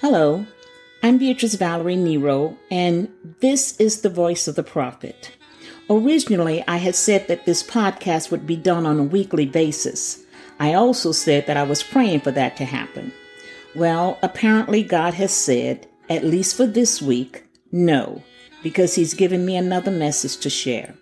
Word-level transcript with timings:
Hello, 0.00 0.46
I'm 1.02 1.18
Beatrice 1.18 1.56
Vallery 1.56 1.94
Nero, 1.94 2.56
and 2.70 3.12
this 3.40 3.78
is 3.78 4.00
the 4.00 4.08
voice 4.08 4.48
of 4.48 4.54
the 4.54 4.62
prophet. 4.62 5.36
Originally, 5.90 6.64
I 6.66 6.78
had 6.78 6.94
said 6.94 7.28
that 7.28 7.44
this 7.44 7.62
podcast 7.62 8.30
would 8.30 8.46
be 8.46 8.56
done 8.56 8.86
on 8.86 8.98
a 8.98 9.04
weekly 9.04 9.44
basis. 9.44 10.24
I 10.58 10.72
also 10.72 11.12
said 11.12 11.46
that 11.46 11.58
I 11.58 11.64
was 11.64 11.82
praying 11.82 12.20
for 12.20 12.30
that 12.30 12.56
to 12.56 12.64
happen. 12.64 13.12
Well, 13.74 14.18
apparently, 14.22 14.82
God 14.82 15.12
has 15.12 15.32
said, 15.32 15.86
at 16.08 16.24
least 16.24 16.56
for 16.56 16.64
this 16.66 17.02
week, 17.02 17.44
no, 17.70 18.22
because 18.62 18.94
He's 18.94 19.12
given 19.12 19.44
me 19.44 19.54
another 19.54 19.90
message 19.90 20.38
to 20.38 20.48
share. 20.48 20.94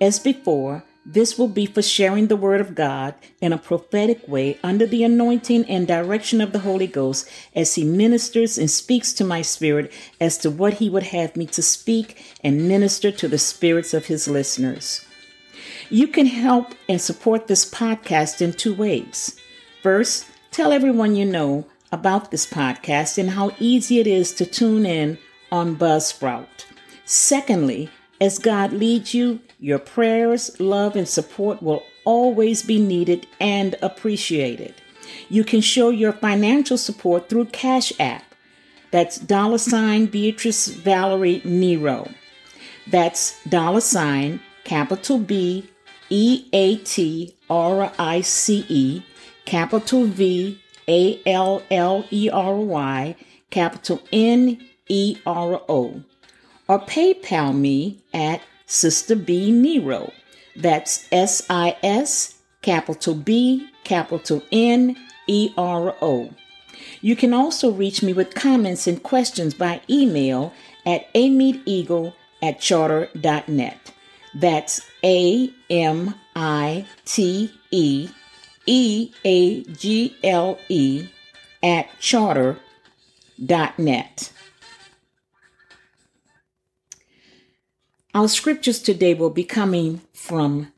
As 0.00 0.18
before, 0.18 0.82
this 1.10 1.38
will 1.38 1.48
be 1.48 1.64
for 1.64 1.80
sharing 1.80 2.26
the 2.26 2.36
Word 2.36 2.60
of 2.60 2.74
God 2.74 3.14
in 3.40 3.54
a 3.54 3.58
prophetic 3.58 4.28
way 4.28 4.58
under 4.62 4.84
the 4.84 5.02
anointing 5.02 5.64
and 5.64 5.88
direction 5.88 6.42
of 6.42 6.52
the 6.52 6.58
Holy 6.58 6.86
Ghost 6.86 7.26
as 7.56 7.76
He 7.76 7.82
ministers 7.82 8.58
and 8.58 8.70
speaks 8.70 9.14
to 9.14 9.24
my 9.24 9.40
spirit 9.40 9.90
as 10.20 10.36
to 10.38 10.50
what 10.50 10.74
He 10.74 10.90
would 10.90 11.04
have 11.04 11.34
me 11.34 11.46
to 11.46 11.62
speak 11.62 12.22
and 12.44 12.68
minister 12.68 13.10
to 13.10 13.26
the 13.26 13.38
spirits 13.38 13.94
of 13.94 14.04
His 14.04 14.28
listeners. 14.28 15.06
You 15.88 16.08
can 16.08 16.26
help 16.26 16.74
and 16.90 17.00
support 17.00 17.46
this 17.46 17.64
podcast 17.64 18.42
in 18.42 18.52
two 18.52 18.74
ways. 18.74 19.40
First, 19.82 20.26
tell 20.50 20.72
everyone 20.72 21.16
you 21.16 21.24
know 21.24 21.66
about 21.90 22.30
this 22.30 22.44
podcast 22.44 23.16
and 23.16 23.30
how 23.30 23.52
easy 23.58 23.98
it 23.98 24.06
is 24.06 24.34
to 24.34 24.44
tune 24.44 24.84
in 24.84 25.16
on 25.50 25.74
Buzzsprout. 25.74 26.66
Secondly, 27.06 27.88
as 28.20 28.38
God 28.38 28.74
leads 28.74 29.14
you, 29.14 29.40
your 29.58 29.78
prayers, 29.78 30.58
love, 30.60 30.96
and 30.96 31.08
support 31.08 31.62
will 31.62 31.82
always 32.04 32.62
be 32.62 32.78
needed 32.80 33.26
and 33.40 33.74
appreciated. 33.82 34.74
You 35.28 35.44
can 35.44 35.60
show 35.60 35.90
your 35.90 36.12
financial 36.12 36.78
support 36.78 37.28
through 37.28 37.46
Cash 37.46 37.92
App. 37.98 38.22
That's 38.90 39.18
dollar 39.18 39.58
sign 39.58 40.06
Beatrice 40.06 40.68
Vallery 40.68 41.42
Nero. 41.44 42.08
That's 42.86 43.42
dollar 43.44 43.80
sign 43.80 44.40
capital 44.64 45.18
B 45.18 45.68
E 46.08 46.46
A 46.52 46.76
T 46.76 47.34
R 47.50 47.92
I 47.98 48.20
C 48.22 48.64
E, 48.68 49.02
capital 49.44 50.04
V 50.04 50.60
A 50.88 51.20
L 51.26 51.62
L 51.70 52.04
E 52.10 52.30
R 52.30 52.56
Y, 52.56 53.16
capital 53.50 54.00
N 54.12 54.58
E 54.88 55.16
R 55.26 55.60
O 55.68 56.02
or 56.68 56.78
PayPal 56.80 57.56
me 57.56 57.98
at 58.12 58.42
Sister 58.68 59.16
B 59.16 59.50
Nero. 59.50 60.12
That's 60.54 61.08
S 61.10 61.44
I 61.50 61.76
S 61.82 62.36
capital 62.62 63.14
B 63.14 63.68
capital 63.82 64.42
N 64.52 64.96
E 65.26 65.52
R 65.56 65.96
O. 66.00 66.30
You 67.00 67.16
can 67.16 67.34
also 67.34 67.72
reach 67.72 68.02
me 68.02 68.12
with 68.12 68.34
comments 68.34 68.86
and 68.86 69.02
questions 69.02 69.54
by 69.54 69.80
email 69.90 70.52
at 70.86 71.12
amiteeagle 71.14 72.12
at 72.42 72.60
charter.net. 72.60 73.92
That's 74.34 74.80
A 75.02 75.50
M 75.70 76.14
I 76.36 76.86
T 77.04 77.52
E 77.70 78.08
E 78.66 79.10
A 79.24 79.62
G 79.64 80.16
L 80.22 80.58
E 80.68 81.08
at 81.62 81.88
charter.net. 81.98 82.62
Our 88.18 88.26
scriptures 88.26 88.82
today 88.82 89.14
will 89.14 89.30
be 89.30 89.44
coming 89.44 90.00
from 90.12 90.72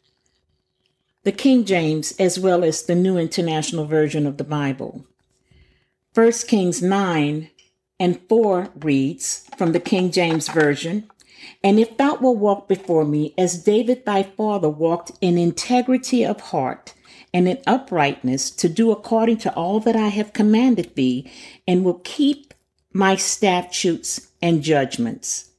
the 1.23 1.33
King 1.33 1.65
James 1.65 2.13
as 2.19 2.39
well 2.39 2.63
as 2.63 2.83
the 2.83 2.95
New 2.95 3.17
International 3.17 3.87
Version 3.87 4.27
of 4.27 4.37
the 4.37 4.45
Bible. 4.45 5.07
1 6.13 6.33
Kings 6.47 6.83
9 6.83 7.49
and 7.99 8.21
4 8.29 8.69
reads 8.81 9.49
from 9.57 9.73
the 9.73 9.81
King 9.81 10.11
James 10.11 10.51
Version 10.51 11.09
And 11.65 11.81
if 11.81 11.97
thou 11.97 12.17
wilt 12.17 12.37
walk 12.37 12.69
before 12.69 13.07
me 13.07 13.33
as 13.39 13.65
David 13.65 14.05
thy 14.05 14.23
father 14.23 14.69
walked 14.69 15.13
in 15.23 15.39
integrity 15.39 16.27
of 16.27 16.43
heart 16.53 16.93
and 17.33 17.49
in 17.49 17.63
uprightness 17.67 18.51
to 18.51 18.69
do 18.69 18.91
according 18.91 19.39
to 19.39 19.55
all 19.55 19.81
that 19.81 19.97
I 19.97 20.09
have 20.09 20.35
commanded 20.35 20.95
thee, 20.95 21.33
and 21.67 21.87
will 21.87 22.03
keep 22.05 22.53
my 22.93 23.17
statutes 23.17 24.29
and 24.43 24.63
judgments 24.63 25.50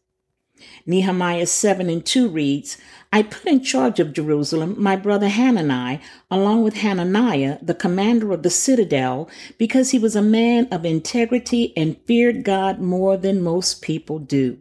Nehemiah 0.86 1.46
7 1.46 1.90
and 1.90 2.06
2 2.06 2.28
reads, 2.28 2.78
I 3.14 3.24
put 3.24 3.46
in 3.46 3.64
charge 3.64 4.00
of 4.00 4.14
Jerusalem 4.14 4.76
my 4.78 4.96
brother 4.96 5.30
Hanani, 5.30 6.00
along 6.30 6.64
with 6.64 6.76
Hananiah, 6.76 7.58
the 7.62 7.74
commander 7.74 8.32
of 8.32 8.44
the 8.44 8.50
citadel, 8.50 9.30
because 9.58 9.92
he 9.92 10.00
was 10.00 10.16
a 10.16 10.22
man 10.22 10.68
of 10.72 10.86
integrity 10.86 11.74
and 11.76 11.98
feared 12.06 12.44
God 12.44 12.80
more 12.80 13.18
than 13.18 13.44
most 13.44 13.82
people 13.82 14.20
do. 14.20 14.60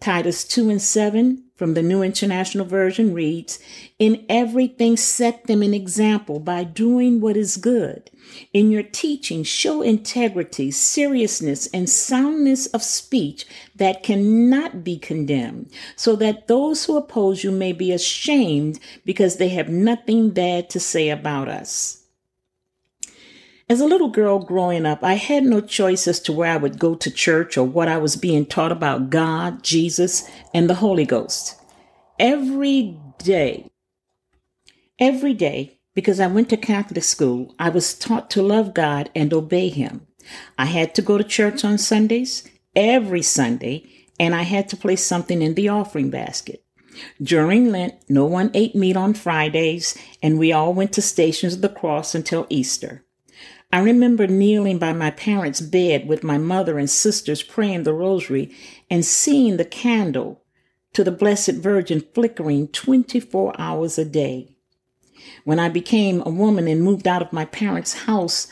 Titus 0.00 0.44
2 0.44 0.70
and 0.70 0.82
7 0.82 1.44
from 1.56 1.74
the 1.74 1.82
New 1.82 2.02
International 2.02 2.64
Version 2.64 3.12
reads, 3.12 3.58
In 3.98 4.24
everything 4.28 4.96
set 4.96 5.46
them 5.46 5.60
an 5.62 5.74
example 5.74 6.38
by 6.38 6.62
doing 6.62 7.20
what 7.20 7.36
is 7.36 7.56
good. 7.56 8.10
In 8.52 8.70
your 8.70 8.82
teaching, 8.82 9.42
show 9.42 9.82
integrity, 9.82 10.70
seriousness, 10.70 11.66
and 11.68 11.88
soundness 11.88 12.66
of 12.68 12.82
speech 12.82 13.46
that 13.76 14.02
cannot 14.02 14.84
be 14.84 14.98
condemned, 14.98 15.70
so 15.96 16.16
that 16.16 16.48
those 16.48 16.84
who 16.84 16.96
oppose 16.96 17.44
you 17.44 17.50
may 17.50 17.72
be 17.72 17.92
ashamed 17.92 18.78
because 19.04 19.36
they 19.36 19.50
have 19.50 19.68
nothing 19.68 20.30
bad 20.30 20.70
to 20.70 20.80
say 20.80 21.10
about 21.10 21.48
us. 21.48 22.04
As 23.70 23.80
a 23.82 23.86
little 23.86 24.08
girl 24.08 24.38
growing 24.38 24.86
up, 24.86 25.04
I 25.04 25.14
had 25.14 25.44
no 25.44 25.60
choice 25.60 26.08
as 26.08 26.20
to 26.20 26.32
where 26.32 26.50
I 26.50 26.56
would 26.56 26.78
go 26.78 26.94
to 26.94 27.10
church 27.10 27.58
or 27.58 27.64
what 27.64 27.86
I 27.86 27.98
was 27.98 28.16
being 28.16 28.46
taught 28.46 28.72
about 28.72 29.10
God, 29.10 29.62
Jesus, 29.62 30.26
and 30.54 30.70
the 30.70 30.74
Holy 30.74 31.04
Ghost. 31.04 31.54
Every 32.18 32.98
day, 33.18 33.70
every 34.98 35.34
day, 35.34 35.77
because 35.98 36.20
I 36.20 36.28
went 36.28 36.48
to 36.50 36.56
Catholic 36.56 37.02
school, 37.02 37.56
I 37.58 37.70
was 37.70 37.92
taught 37.92 38.30
to 38.30 38.40
love 38.40 38.72
God 38.72 39.10
and 39.16 39.34
obey 39.34 39.68
Him. 39.68 40.06
I 40.56 40.66
had 40.66 40.94
to 40.94 41.02
go 41.02 41.18
to 41.18 41.24
church 41.24 41.64
on 41.64 41.76
Sundays, 41.76 42.48
every 42.76 43.20
Sunday, 43.20 43.84
and 44.20 44.32
I 44.32 44.42
had 44.42 44.68
to 44.68 44.76
place 44.76 45.04
something 45.04 45.42
in 45.42 45.54
the 45.54 45.68
offering 45.68 46.08
basket. 46.08 46.64
During 47.20 47.72
Lent, 47.72 47.94
no 48.08 48.26
one 48.26 48.52
ate 48.54 48.76
meat 48.76 48.96
on 48.96 49.12
Fridays, 49.12 49.98
and 50.22 50.38
we 50.38 50.52
all 50.52 50.72
went 50.72 50.92
to 50.92 51.02
Stations 51.02 51.54
of 51.54 51.62
the 51.62 51.68
Cross 51.68 52.14
until 52.14 52.46
Easter. 52.48 53.04
I 53.72 53.80
remember 53.80 54.28
kneeling 54.28 54.78
by 54.78 54.92
my 54.92 55.10
parents' 55.10 55.60
bed 55.60 56.06
with 56.06 56.22
my 56.22 56.38
mother 56.38 56.78
and 56.78 56.88
sisters 56.88 57.42
praying 57.42 57.82
the 57.82 57.92
rosary 57.92 58.54
and 58.88 59.04
seeing 59.04 59.56
the 59.56 59.64
candle 59.64 60.44
to 60.92 61.02
the 61.02 61.10
Blessed 61.10 61.54
Virgin 61.54 62.04
flickering 62.14 62.68
24 62.68 63.60
hours 63.60 63.98
a 63.98 64.04
day. 64.04 64.54
When 65.44 65.58
I 65.58 65.68
became 65.68 66.22
a 66.22 66.30
woman 66.30 66.68
and 66.68 66.82
moved 66.82 67.06
out 67.06 67.22
of 67.22 67.32
my 67.32 67.44
parents' 67.44 68.04
house 68.04 68.48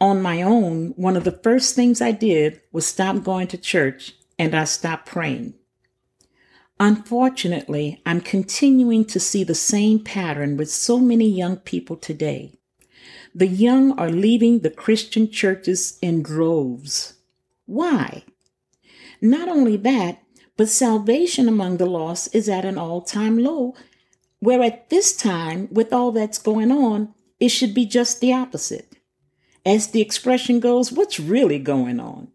on 0.00 0.22
my 0.22 0.42
own, 0.42 0.94
one 0.96 1.16
of 1.16 1.24
the 1.24 1.38
first 1.42 1.74
things 1.74 2.00
I 2.00 2.12
did 2.12 2.60
was 2.72 2.86
stop 2.86 3.22
going 3.22 3.48
to 3.48 3.58
church 3.58 4.14
and 4.38 4.54
I 4.54 4.64
stopped 4.64 5.06
praying. 5.06 5.54
Unfortunately, 6.78 8.00
I'm 8.06 8.22
continuing 8.22 9.04
to 9.04 9.20
see 9.20 9.44
the 9.44 9.54
same 9.54 10.02
pattern 10.02 10.56
with 10.56 10.70
so 10.70 10.98
many 10.98 11.28
young 11.28 11.56
people 11.56 11.96
today. 11.96 12.54
The 13.34 13.46
young 13.46 13.92
are 13.98 14.10
leaving 14.10 14.60
the 14.60 14.70
Christian 14.70 15.30
churches 15.30 15.98
in 16.00 16.22
droves. 16.22 17.14
Why? 17.66 18.24
Not 19.20 19.48
only 19.48 19.76
that, 19.76 20.22
but 20.56 20.68
salvation 20.68 21.48
among 21.48 21.76
the 21.76 21.86
lost 21.86 22.34
is 22.34 22.48
at 22.48 22.64
an 22.64 22.78
all 22.78 23.02
time 23.02 23.38
low, 23.38 23.74
where 24.40 24.62
at 24.62 24.90
this 24.90 25.16
time, 25.16 25.68
with 25.70 25.92
all 25.92 26.12
that's 26.12 26.38
going 26.38 26.70
on, 26.70 27.14
it 27.38 27.50
should 27.50 27.72
be 27.72 27.86
just 27.86 28.20
the 28.20 28.32
opposite. 28.32 28.96
As 29.64 29.88
the 29.88 30.00
expression 30.00 30.60
goes, 30.60 30.90
what's 30.90 31.20
really 31.20 31.58
going 31.58 32.00
on? 32.00 32.28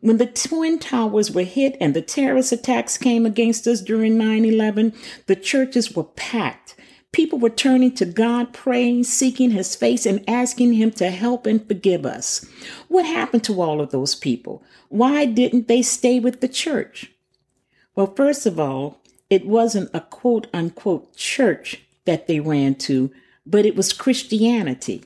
When 0.00 0.18
the 0.18 0.26
Twin 0.26 0.78
Towers 0.78 1.30
were 1.30 1.42
hit 1.42 1.76
and 1.80 1.94
the 1.94 2.02
terrorist 2.02 2.52
attacks 2.52 2.98
came 2.98 3.26
against 3.26 3.66
us 3.66 3.80
during 3.80 4.18
9 4.18 4.44
11, 4.44 4.92
the 5.26 5.36
churches 5.36 5.94
were 5.94 6.04
packed 6.04 6.74
People 7.14 7.38
were 7.38 7.48
turning 7.48 7.92
to 7.92 8.06
God, 8.06 8.52
praying, 8.52 9.04
seeking 9.04 9.52
his 9.52 9.76
face, 9.76 10.04
and 10.04 10.28
asking 10.28 10.72
him 10.72 10.90
to 10.94 11.12
help 11.12 11.46
and 11.46 11.64
forgive 11.64 12.04
us. 12.04 12.44
What 12.88 13.06
happened 13.06 13.44
to 13.44 13.62
all 13.62 13.80
of 13.80 13.92
those 13.92 14.16
people? 14.16 14.64
Why 14.88 15.24
didn't 15.24 15.68
they 15.68 15.80
stay 15.80 16.18
with 16.18 16.40
the 16.40 16.48
church? 16.48 17.12
Well, 17.94 18.12
first 18.16 18.46
of 18.46 18.58
all, 18.58 19.00
it 19.34 19.46
wasn't 19.46 19.90
a 19.92 20.00
quote 20.00 20.46
unquote 20.54 21.16
church 21.16 21.82
that 22.04 22.28
they 22.28 22.38
ran 22.38 22.76
to, 22.76 23.10
but 23.44 23.66
it 23.66 23.74
was 23.74 23.92
Christianity. 23.92 25.04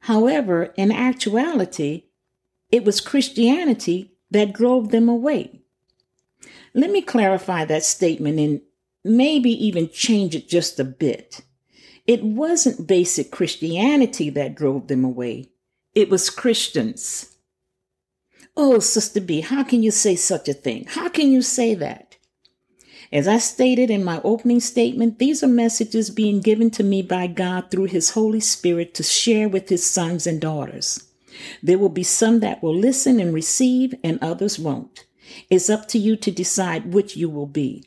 However, 0.00 0.74
in 0.76 0.90
actuality, 0.90 2.06
it 2.72 2.84
was 2.84 3.00
Christianity 3.00 4.16
that 4.32 4.52
drove 4.52 4.90
them 4.90 5.08
away. 5.08 5.60
Let 6.74 6.90
me 6.90 7.02
clarify 7.02 7.64
that 7.66 7.84
statement 7.84 8.40
and 8.40 8.62
maybe 9.04 9.50
even 9.64 9.90
change 9.90 10.34
it 10.34 10.48
just 10.48 10.80
a 10.80 10.84
bit. 10.84 11.42
It 12.04 12.24
wasn't 12.24 12.88
basic 12.88 13.30
Christianity 13.30 14.28
that 14.30 14.56
drove 14.56 14.88
them 14.88 15.04
away, 15.04 15.50
it 15.94 16.10
was 16.10 16.30
Christians. 16.30 17.28
Oh, 18.56 18.80
Sister 18.80 19.20
B, 19.20 19.40
how 19.40 19.62
can 19.62 19.82
you 19.82 19.90
say 19.92 20.16
such 20.16 20.48
a 20.48 20.52
thing? 20.52 20.84
How 20.86 21.08
can 21.08 21.30
you 21.30 21.40
say 21.40 21.74
that? 21.76 22.11
As 23.12 23.28
I 23.28 23.36
stated 23.36 23.90
in 23.90 24.02
my 24.02 24.22
opening 24.24 24.60
statement, 24.60 25.18
these 25.18 25.42
are 25.42 25.48
messages 25.48 26.08
being 26.08 26.40
given 26.40 26.70
to 26.70 26.82
me 26.82 27.02
by 27.02 27.26
God 27.26 27.70
through 27.70 27.84
His 27.84 28.10
Holy 28.10 28.40
Spirit 28.40 28.94
to 28.94 29.02
share 29.02 29.50
with 29.50 29.68
His 29.68 29.84
sons 29.84 30.26
and 30.26 30.40
daughters. 30.40 31.04
There 31.62 31.78
will 31.78 31.90
be 31.90 32.02
some 32.02 32.40
that 32.40 32.62
will 32.62 32.74
listen 32.74 33.20
and 33.20 33.34
receive, 33.34 33.94
and 34.02 34.18
others 34.22 34.58
won't. 34.58 35.04
It's 35.50 35.68
up 35.68 35.88
to 35.88 35.98
you 35.98 36.16
to 36.16 36.30
decide 36.30 36.94
which 36.94 37.16
you 37.16 37.28
will 37.28 37.46
be. 37.46 37.84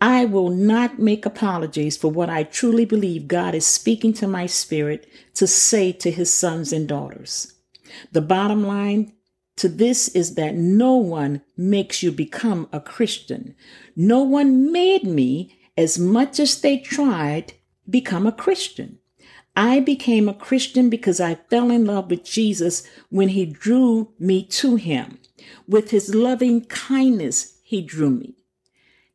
I 0.00 0.24
will 0.24 0.50
not 0.50 0.98
make 0.98 1.24
apologies 1.24 1.96
for 1.96 2.08
what 2.08 2.28
I 2.28 2.42
truly 2.42 2.84
believe 2.84 3.28
God 3.28 3.54
is 3.54 3.64
speaking 3.64 4.12
to 4.14 4.26
my 4.26 4.46
spirit 4.46 5.06
to 5.34 5.46
say 5.46 5.92
to 5.92 6.10
his 6.10 6.32
sons 6.32 6.72
and 6.72 6.88
daughters. 6.88 7.54
The 8.12 8.20
bottom 8.20 8.66
line 8.66 9.12
to 9.56 9.68
this 9.68 10.08
is 10.08 10.34
that 10.34 10.54
no 10.54 10.96
one 10.96 11.42
makes 11.56 12.02
you 12.02 12.10
become 12.10 12.68
a 12.72 12.80
Christian. 12.80 13.54
No 13.94 14.22
one 14.22 14.72
made 14.72 15.04
me, 15.04 15.58
as 15.76 15.98
much 15.98 16.40
as 16.40 16.60
they 16.60 16.78
tried, 16.78 17.54
become 17.88 18.26
a 18.26 18.32
Christian. 18.32 18.98
I 19.56 19.78
became 19.78 20.28
a 20.28 20.34
Christian 20.34 20.90
because 20.90 21.20
I 21.20 21.36
fell 21.36 21.70
in 21.70 21.84
love 21.84 22.10
with 22.10 22.24
Jesus 22.24 22.84
when 23.10 23.28
he 23.28 23.46
drew 23.46 24.12
me 24.18 24.44
to 24.46 24.74
him. 24.74 25.20
With 25.68 25.90
his 25.90 26.12
loving 26.14 26.64
kindness, 26.64 27.60
he 27.62 27.80
drew 27.80 28.10
me. 28.10 28.34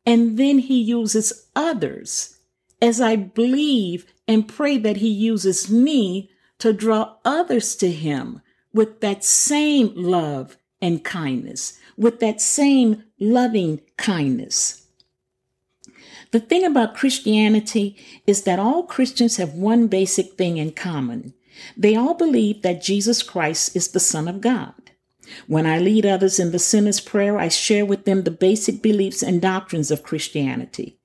And 0.06 0.38
then 0.38 0.60
he 0.60 0.80
uses 0.80 1.48
others 1.54 2.38
as 2.80 3.00
I 3.00 3.16
believe 3.16 4.06
and 4.26 4.48
pray 4.48 4.78
that 4.78 4.98
he 4.98 5.08
uses 5.08 5.70
me 5.70 6.30
to 6.58 6.72
draw 6.72 7.16
others 7.24 7.76
to 7.76 7.90
him 7.90 8.40
with 8.72 9.00
that 9.00 9.24
same 9.24 9.92
love 9.94 10.56
and 10.80 11.04
kindness, 11.04 11.78
with 11.96 12.20
that 12.20 12.40
same 12.40 13.04
loving 13.18 13.80
kindness. 13.96 14.86
The 16.30 16.40
thing 16.40 16.64
about 16.64 16.94
Christianity 16.94 17.96
is 18.26 18.42
that 18.44 18.60
all 18.60 18.84
Christians 18.84 19.36
have 19.36 19.54
one 19.54 19.88
basic 19.88 20.34
thing 20.34 20.58
in 20.58 20.72
common. 20.72 21.34
They 21.76 21.96
all 21.96 22.14
believe 22.14 22.62
that 22.62 22.82
Jesus 22.82 23.22
Christ 23.22 23.74
is 23.74 23.88
the 23.88 24.00
Son 24.00 24.28
of 24.28 24.40
God. 24.40 24.74
When 25.46 25.66
I 25.66 25.78
lead 25.78 26.06
others 26.06 26.38
in 26.38 26.52
the 26.52 26.58
sinner's 26.58 27.00
prayer, 27.00 27.38
I 27.38 27.48
share 27.48 27.84
with 27.84 28.04
them 28.04 28.22
the 28.22 28.30
basic 28.30 28.82
beliefs 28.82 29.22
and 29.22 29.42
doctrines 29.42 29.90
of 29.90 30.02
Christianity. 30.02 30.98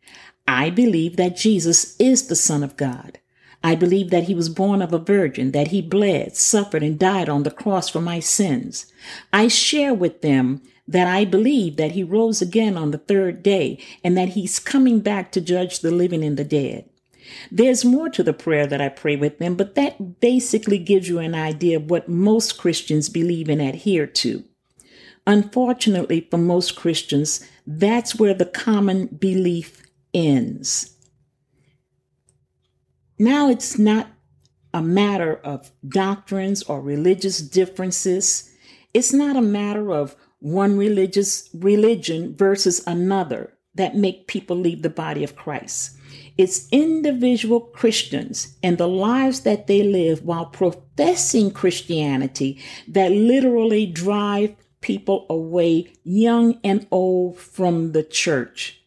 I 0.47 0.69
believe 0.69 1.17
that 1.17 1.37
Jesus 1.37 1.95
is 1.97 2.27
the 2.27 2.35
Son 2.35 2.63
of 2.63 2.77
God. 2.77 3.19
I 3.65 3.73
believe 3.73 4.11
that 4.11 4.25
he 4.25 4.35
was 4.35 4.47
born 4.47 4.83
of 4.83 4.93
a 4.93 4.99
virgin, 4.99 5.51
that 5.53 5.69
he 5.69 5.81
bled, 5.81 6.37
suffered, 6.37 6.83
and 6.83 6.99
died 6.99 7.27
on 7.27 7.41
the 7.41 7.49
cross 7.49 7.89
for 7.89 7.99
my 7.99 8.19
sins. 8.19 8.85
I 9.33 9.47
share 9.47 9.91
with 9.91 10.21
them 10.21 10.61
that 10.87 11.07
I 11.07 11.25
believe 11.25 11.75
that 11.77 11.93
he 11.93 12.03
rose 12.03 12.43
again 12.43 12.77
on 12.77 12.91
the 12.91 12.99
third 12.99 13.41
day 13.41 13.83
and 14.03 14.15
that 14.15 14.29
he's 14.29 14.59
coming 14.59 14.99
back 14.99 15.31
to 15.31 15.41
judge 15.41 15.79
the 15.79 15.89
living 15.89 16.23
and 16.23 16.37
the 16.37 16.43
dead. 16.43 16.87
There's 17.49 17.83
more 17.83 18.07
to 18.09 18.21
the 18.21 18.33
prayer 18.33 18.67
that 18.67 18.81
I 18.81 18.89
pray 18.89 19.15
with 19.15 19.39
them, 19.39 19.55
but 19.55 19.73
that 19.73 20.19
basically 20.19 20.77
gives 20.77 21.09
you 21.09 21.17
an 21.17 21.33
idea 21.33 21.77
of 21.77 21.89
what 21.89 22.07
most 22.07 22.59
Christians 22.59 23.09
believe 23.09 23.49
and 23.49 23.59
adhere 23.59 24.05
to. 24.05 24.43
Unfortunately, 25.25 26.27
for 26.29 26.37
most 26.37 26.75
Christians, 26.75 27.43
that's 27.65 28.13
where 28.13 28.35
the 28.35 28.45
common 28.45 29.07
belief 29.07 29.81
ends. 30.13 30.94
Now 33.17 33.49
it's 33.49 33.79
not 33.79 34.07
a 34.73 34.81
matter 34.81 35.35
of 35.35 35.71
doctrines 35.87 36.63
or 36.63 36.81
religious 36.81 37.39
differences. 37.39 38.51
It's 38.93 39.13
not 39.13 39.37
a 39.37 39.41
matter 39.41 39.91
of 39.91 40.15
one 40.39 40.77
religious 40.77 41.49
religion 41.53 42.35
versus 42.35 42.83
another 42.85 43.53
that 43.73 43.95
make 43.95 44.27
people 44.27 44.57
leave 44.57 44.81
the 44.81 44.89
body 44.89 45.23
of 45.23 45.35
Christ. 45.35 45.97
It's 46.37 46.67
individual 46.71 47.61
Christians 47.61 48.57
and 48.61 48.77
the 48.77 48.87
lives 48.87 49.41
that 49.41 49.67
they 49.67 49.83
live 49.83 50.23
while 50.23 50.47
professing 50.47 51.51
Christianity 51.51 52.61
that 52.89 53.11
literally 53.11 53.85
drive 53.85 54.55
people 54.81 55.25
away, 55.29 55.93
young 56.03 56.59
and 56.63 56.85
old, 56.91 57.37
from 57.37 57.93
the 57.93 58.03
church. 58.03 58.81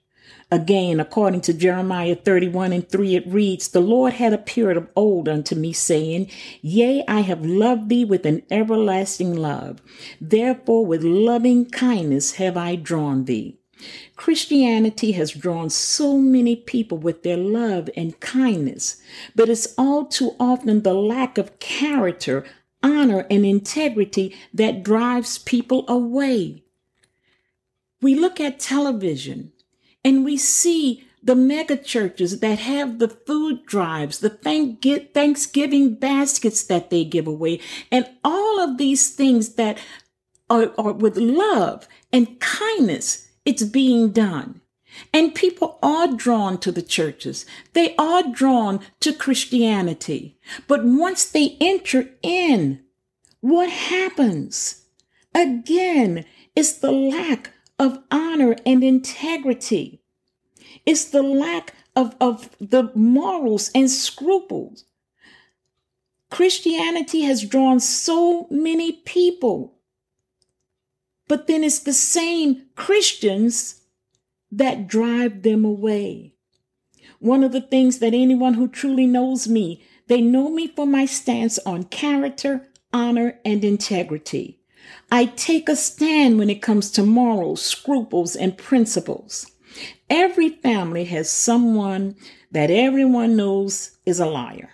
Again, 0.50 0.98
according 0.98 1.42
to 1.42 1.52
Jeremiah 1.52 2.14
31 2.14 2.72
and 2.72 2.88
3, 2.88 3.16
it 3.16 3.26
reads, 3.26 3.68
The 3.68 3.80
Lord 3.80 4.14
had 4.14 4.32
appeared 4.32 4.78
of 4.78 4.88
old 4.96 5.28
unto 5.28 5.54
me, 5.54 5.74
saying, 5.74 6.30
Yea, 6.62 7.04
I 7.06 7.20
have 7.20 7.44
loved 7.44 7.90
thee 7.90 8.06
with 8.06 8.24
an 8.24 8.42
everlasting 8.50 9.36
love. 9.36 9.82
Therefore, 10.18 10.86
with 10.86 11.02
loving 11.02 11.66
kindness 11.66 12.36
have 12.36 12.56
I 12.56 12.76
drawn 12.76 13.26
thee. 13.26 13.58
Christianity 14.16 15.12
has 15.12 15.32
drawn 15.32 15.68
so 15.68 16.16
many 16.16 16.56
people 16.56 16.96
with 16.96 17.24
their 17.24 17.36
love 17.36 17.90
and 17.94 18.18
kindness, 18.18 18.96
but 19.36 19.50
it's 19.50 19.74
all 19.76 20.06
too 20.06 20.34
often 20.40 20.82
the 20.82 20.94
lack 20.94 21.36
of 21.36 21.58
character, 21.58 22.44
honor, 22.82 23.26
and 23.30 23.44
integrity 23.44 24.34
that 24.54 24.82
drives 24.82 25.36
people 25.36 25.84
away. 25.88 26.64
We 28.00 28.14
look 28.14 28.40
at 28.40 28.58
television 28.58 29.52
and 30.04 30.24
we 30.24 30.36
see 30.36 31.04
the 31.22 31.34
mega 31.34 31.76
churches 31.76 32.40
that 32.40 32.58
have 32.60 32.98
the 32.98 33.08
food 33.08 33.66
drives, 33.66 34.20
the 34.20 34.30
Thanksgiving 34.30 35.94
baskets 35.94 36.62
that 36.64 36.90
they 36.90 37.04
give 37.04 37.26
away, 37.26 37.60
and 37.90 38.08
all 38.24 38.60
of 38.60 38.78
these 38.78 39.10
things 39.10 39.54
that 39.54 39.78
are, 40.48 40.72
are 40.78 40.92
with 40.92 41.16
love 41.16 41.88
and 42.12 42.40
kindness, 42.40 43.28
it's 43.44 43.64
being 43.64 44.10
done. 44.10 44.60
And 45.12 45.34
people 45.34 45.78
are 45.82 46.08
drawn 46.08 46.58
to 46.58 46.72
the 46.72 46.82
churches. 46.82 47.44
They 47.72 47.94
are 47.96 48.22
drawn 48.22 48.80
to 49.00 49.12
Christianity. 49.12 50.38
But 50.66 50.84
once 50.84 51.24
they 51.26 51.56
enter 51.60 52.08
in, 52.22 52.80
what 53.40 53.68
happens? 53.70 54.86
Again, 55.34 56.24
it's 56.56 56.72
the 56.72 56.90
lack 56.90 57.52
of 57.78 57.98
honor 58.10 58.56
and 58.66 58.82
integrity. 58.82 60.00
It's 60.84 61.04
the 61.04 61.22
lack 61.22 61.74
of, 61.94 62.14
of 62.20 62.50
the 62.60 62.90
morals 62.94 63.70
and 63.74 63.90
scruples. 63.90 64.84
Christianity 66.30 67.22
has 67.22 67.44
drawn 67.44 67.80
so 67.80 68.46
many 68.50 68.92
people, 68.92 69.78
but 71.26 71.46
then 71.46 71.64
it's 71.64 71.78
the 71.80 71.92
same 71.92 72.66
Christians 72.74 73.82
that 74.52 74.86
drive 74.86 75.42
them 75.42 75.64
away. 75.64 76.34
One 77.18 77.42
of 77.42 77.52
the 77.52 77.60
things 77.60 77.98
that 77.98 78.14
anyone 78.14 78.54
who 78.54 78.68
truly 78.68 79.06
knows 79.06 79.48
me, 79.48 79.82
they 80.06 80.20
know 80.20 80.50
me 80.50 80.68
for 80.68 80.86
my 80.86 81.04
stance 81.06 81.58
on 81.60 81.84
character, 81.84 82.68
honor, 82.92 83.38
and 83.44 83.64
integrity. 83.64 84.57
I 85.10 85.26
take 85.26 85.68
a 85.68 85.76
stand 85.76 86.38
when 86.38 86.50
it 86.50 86.60
comes 86.60 86.90
to 86.92 87.02
morals, 87.02 87.62
scruples, 87.62 88.36
and 88.36 88.58
principles. 88.58 89.50
Every 90.10 90.50
family 90.50 91.04
has 91.06 91.30
someone 91.30 92.14
that 92.50 92.70
everyone 92.70 93.36
knows 93.36 93.98
is 94.04 94.20
a 94.20 94.26
liar. 94.26 94.70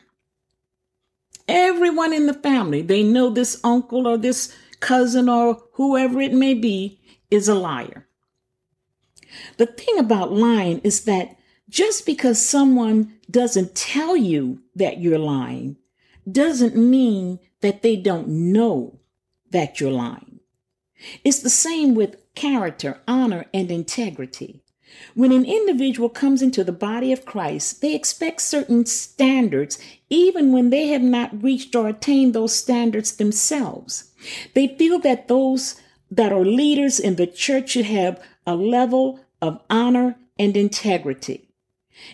Everyone 1.47 2.13
in 2.13 2.27
the 2.27 2.35
family, 2.35 2.83
they 2.83 3.03
know 3.03 3.31
this 3.31 3.61
uncle 3.63 4.09
or 4.09 4.17
this 4.17 4.55
cousin 4.81 5.29
or 5.29 5.63
whoever 5.75 6.21
it 6.21 6.33
may 6.33 6.55
be 6.55 7.01
is 7.31 7.49
a 7.49 7.55
liar. 7.55 8.09
The 9.57 9.67
thing 9.67 9.99
about 9.99 10.33
lying 10.33 10.81
is 10.81 11.05
that 11.05 11.37
just 11.69 12.07
because 12.07 12.45
someone 12.45 13.15
doesn't 13.31 13.75
tell 13.75 14.17
you 14.17 14.63
that 14.75 15.01
you're 15.01 15.19
lying 15.19 15.77
doesn't 16.31 16.77
mean 16.77 17.39
that 17.61 17.83
they 17.83 17.97
don't 17.97 18.29
know 18.29 19.01
that 19.55 19.81
you're 19.81 19.91
lying. 19.91 20.41
It's 21.23 21.39
the 21.39 21.49
same 21.49 21.95
with 21.95 22.17
character, 22.35 23.01
honor, 23.07 23.47
and 23.55 23.71
integrity. 23.71 24.63
When 25.15 25.33
an 25.33 25.45
individual 25.45 26.09
comes 26.09 26.43
into 26.43 26.65
the 26.65 26.73
body 26.73 27.13
of 27.13 27.25
Christ, 27.25 27.81
they 27.81 27.95
expect 27.95 28.41
certain 28.41 28.85
standards, 28.85 29.79
even 30.11 30.53
when 30.53 30.71
they 30.71 30.89
have 30.89 31.03
not 31.03 31.43
reached 31.43 31.75
or 31.77 31.89
attained 31.89 32.35
those 32.35 32.55
standards 32.55 33.13
themselves. 33.17 34.13
They 34.55 34.69
feel 34.77 34.99
that 35.01 35.29
those 35.29 35.81
that 36.11 36.33
are 36.33 36.45
leaders 36.45 36.99
in 36.99 37.15
the 37.17 37.27
church 37.27 37.71
should 37.71 37.87
have 37.87 38.21
a 38.47 38.57
level 38.57 39.21
of 39.41 39.61
honor 39.71 40.17
and 40.37 40.57
integrity. 40.57 41.49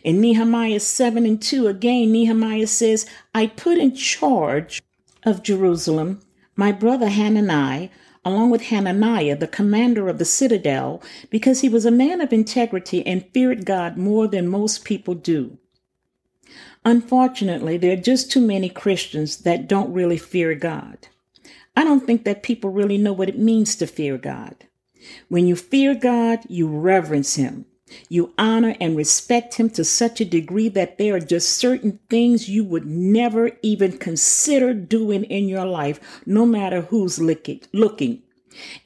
In 0.04 0.20
Nehemiah 0.20 0.80
7 0.80 1.24
and 1.24 1.40
2, 1.40 1.68
again, 1.68 2.12
Nehemiah 2.12 2.66
says, 2.66 3.06
I 3.34 3.46
put 3.46 3.78
in 3.78 3.94
charge 3.94 4.82
of 5.24 5.42
Jerusalem 5.42 6.20
my 6.60 6.72
brother 6.72 7.08
Hanani, 7.08 7.90
along 8.22 8.50
with 8.50 8.64
Hananiah, 8.64 9.34
the 9.34 9.48
commander 9.48 10.10
of 10.10 10.18
the 10.18 10.26
citadel, 10.26 11.02
because 11.30 11.62
he 11.62 11.70
was 11.70 11.86
a 11.86 11.90
man 11.90 12.20
of 12.20 12.34
integrity 12.34 13.04
and 13.06 13.26
feared 13.32 13.64
God 13.64 13.96
more 13.96 14.28
than 14.28 14.46
most 14.46 14.84
people 14.84 15.14
do. 15.14 15.56
Unfortunately, 16.84 17.78
there 17.78 17.94
are 17.94 18.08
just 18.10 18.30
too 18.30 18.42
many 18.46 18.68
Christians 18.68 19.38
that 19.38 19.68
don't 19.68 19.90
really 19.90 20.18
fear 20.18 20.54
God. 20.54 21.08
I 21.74 21.82
don't 21.82 22.06
think 22.06 22.24
that 22.24 22.42
people 22.42 22.68
really 22.68 22.98
know 22.98 23.14
what 23.14 23.30
it 23.30 23.38
means 23.38 23.74
to 23.76 23.86
fear 23.86 24.18
God. 24.18 24.66
When 25.30 25.46
you 25.46 25.56
fear 25.56 25.94
God, 25.94 26.40
you 26.46 26.68
reverence 26.68 27.36
Him. 27.36 27.64
You 28.08 28.32
honor 28.38 28.76
and 28.80 28.96
respect 28.96 29.54
Him 29.54 29.70
to 29.70 29.84
such 29.84 30.20
a 30.20 30.24
degree 30.24 30.68
that 30.70 30.98
there 30.98 31.14
are 31.14 31.20
just 31.20 31.56
certain 31.56 32.00
things 32.08 32.48
you 32.48 32.64
would 32.64 32.86
never 32.86 33.52
even 33.62 33.98
consider 33.98 34.74
doing 34.74 35.24
in 35.24 35.48
your 35.48 35.66
life, 35.66 36.22
no 36.26 36.46
matter 36.46 36.82
who's 36.82 37.18
looking. 37.18 38.22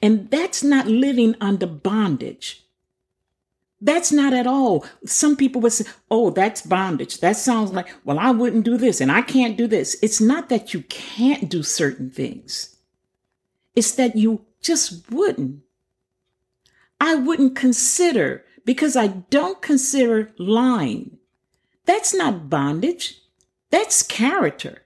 And 0.01 0.29
that's 0.29 0.63
not 0.63 0.87
living 0.87 1.35
under 1.41 1.67
bondage. 1.67 2.65
That's 3.81 4.11
not 4.11 4.33
at 4.33 4.47
all. 4.47 4.85
Some 5.05 5.35
people 5.35 5.61
would 5.61 5.73
say, 5.73 5.85
oh, 6.09 6.29
that's 6.29 6.61
bondage. 6.61 7.19
That 7.19 7.35
sounds 7.35 7.71
like, 7.71 7.87
well, 8.03 8.17
I 8.17 8.31
wouldn't 8.31 8.65
do 8.65 8.77
this 8.77 9.01
and 9.01 9.11
I 9.11 9.21
can't 9.21 9.57
do 9.57 9.67
this. 9.67 9.97
It's 10.01 10.21
not 10.21 10.49
that 10.49 10.73
you 10.73 10.81
can't 10.83 11.49
do 11.49 11.61
certain 11.61 12.09
things, 12.09 12.75
it's 13.75 13.91
that 13.91 14.15
you 14.15 14.45
just 14.61 15.11
wouldn't. 15.11 15.61
I 16.99 17.15
wouldn't 17.15 17.55
consider 17.55 18.45
because 18.65 18.95
I 18.95 19.07
don't 19.07 19.61
consider 19.61 20.33
lying. 20.37 21.17
That's 21.85 22.13
not 22.13 22.49
bondage, 22.49 23.21
that's 23.69 24.03
character. 24.03 24.81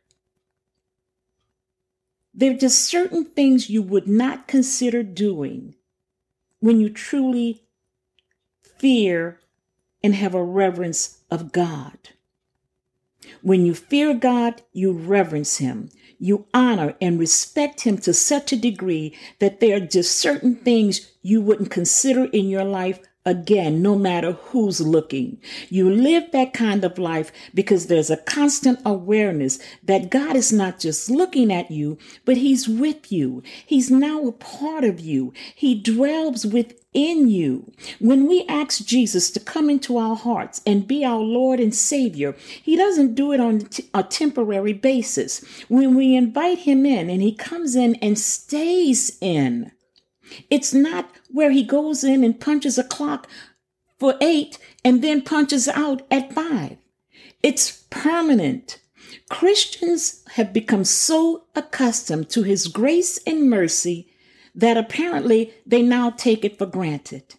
There 2.34 2.52
are 2.52 2.58
just 2.58 2.86
certain 2.86 3.26
things 3.26 3.70
you 3.70 3.82
would 3.82 4.08
not 4.08 4.48
consider 4.48 5.04
doing 5.04 5.76
when 6.60 6.80
you 6.80 6.90
truly 6.90 7.64
fear 8.78 9.40
and 10.04 10.16
have 10.16 10.34
a 10.34 10.44
reverence 10.44 11.20
of 11.30 11.52
God. 11.52 11.98
When 13.42 13.66
you 13.66 13.76
fear 13.76 14.14
God, 14.14 14.62
you 14.74 14.92
reverence 14.92 15.58
Him. 15.58 15.90
You 16.18 16.48
honor 16.54 16.96
and 17.02 17.20
respect 17.20 17.82
Him 17.82 17.98
to 18.00 18.14
such 18.14 18.52
a 18.52 18.58
degree 18.58 19.16
that 19.40 19.60
there 19.60 19.78
are 19.78 19.82
just 19.86 20.18
certain 20.18 20.56
things 20.56 21.12
you 21.22 21.42
wouldn't 21.42 21.72
consider 21.72 22.26
in 22.26 22.50
your 22.50 22.64
life 22.66 23.00
again, 23.30 23.82
no 23.82 23.96
matter 23.96 24.34
who's 24.34 24.82
looking. 24.82 25.40
You 25.70 25.90
live 25.90 26.32
that 26.32 26.54
kind 26.54 26.84
of 26.84 26.98
life 26.98 27.32
because 27.54 27.86
there's 27.86 28.10
a 28.10 28.18
constant 28.18 28.80
awareness 28.86 29.60
that 29.84 30.10
God 30.10 30.36
is 30.36 30.52
not 30.52 30.80
just 30.80 31.10
looking 31.10 31.54
at 31.54 31.72
you, 31.72 31.98
but 32.26 32.38
He's 32.38 32.68
with 32.68 33.12
you. 33.12 33.44
He's 33.66 33.92
now 33.92 34.26
a 34.26 34.32
part 34.32 34.84
of 34.84 35.00
you. 35.00 35.32
He 35.56 35.80
dwells 35.80 36.46
within 36.46 37.30
you. 37.30 37.72
When 38.00 38.28
we 38.28 38.46
ask 38.50 38.84
Jesus 38.84 39.30
to 39.32 39.40
come 39.40 39.70
into 39.70 39.98
our 39.98 40.16
hearts 40.16 40.62
and 40.66 40.88
be 40.88 41.06
our 41.06 41.20
Lord 41.20 41.60
and 41.60 41.74
Savior, 41.74 42.36
He 42.64 42.76
doesn't 42.76 43.16
do 43.16 43.32
it 43.32 43.40
on 43.40 43.70
a 43.94 44.04
temporary 44.04 44.74
basis. 44.74 45.46
When 45.68 45.96
we 45.96 46.16
invite 46.16 46.60
Him 46.60 46.86
in 46.86 47.10
and 47.10 47.22
He 47.22 47.34
comes 47.34 47.76
in 47.76 47.96
and 47.96 48.18
stays 48.18 49.18
in, 49.22 49.72
it's 50.50 50.74
not 50.74 51.10
where 51.30 51.52
he 51.52 51.64
goes 51.64 52.04
in 52.04 52.24
and 52.24 52.40
punches 52.40 52.78
a 52.78 52.84
clock 52.84 53.28
for 54.00 54.16
eight 54.22 54.58
and 54.84 55.04
then 55.04 55.22
punches 55.22 55.68
out 55.68 56.02
at 56.12 56.34
five. 56.34 56.78
It's 57.44 57.84
permanent. 57.90 58.82
Christians 59.30 60.24
have 60.34 60.54
become 60.54 60.84
so 60.84 61.46
accustomed 61.56 62.30
to 62.30 62.44
his 62.44 62.68
grace 62.68 63.20
and 63.26 63.50
mercy 63.50 64.12
that 64.56 64.78
apparently 64.78 65.54
they 65.66 65.82
now 65.82 66.10
take 66.10 66.44
it 66.44 66.58
for 66.58 66.66
granted. 66.66 67.36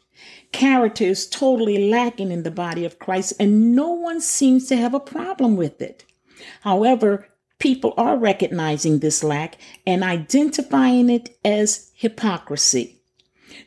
Character 0.52 1.04
is 1.04 1.28
totally 1.28 1.90
lacking 1.90 2.30
in 2.30 2.42
the 2.42 2.50
body 2.50 2.84
of 2.84 2.98
Christ, 2.98 3.34
and 3.38 3.74
no 3.74 3.90
one 3.90 4.20
seems 4.20 4.66
to 4.68 4.76
have 4.76 4.94
a 4.94 5.00
problem 5.00 5.56
with 5.56 5.80
it. 5.80 6.04
However, 6.62 7.28
people 7.58 7.94
are 7.96 8.16
recognizing 8.16 8.98
this 8.98 9.22
lack 9.22 9.56
and 9.86 10.02
identifying 10.02 11.08
it 11.10 11.38
as 11.44 11.92
hypocrisy. 11.94 12.99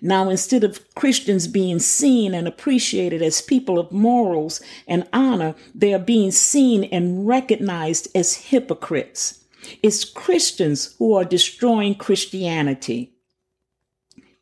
Now, 0.02 0.30
instead 0.30 0.64
of 0.64 0.94
Christians 0.96 1.48
being 1.48 1.80
seen 1.80 2.34
and 2.34 2.48
appreciated 2.48 3.22
as 3.22 3.42
people 3.42 3.80
of 3.80 3.92
morals 3.92 4.62
and 4.88 5.08
honor, 5.14 5.56
they 5.74 5.94
are 5.94 6.00
being 6.00 6.32
seen 6.32 6.84
and 6.86 7.28
recognized 7.28 8.08
as 8.16 8.36
hypocrites. 8.36 9.44
It's 9.82 10.06
Christians 10.06 10.96
who 10.98 11.14
are 11.14 11.26
destroying 11.26 11.96
Christianity. 11.96 13.14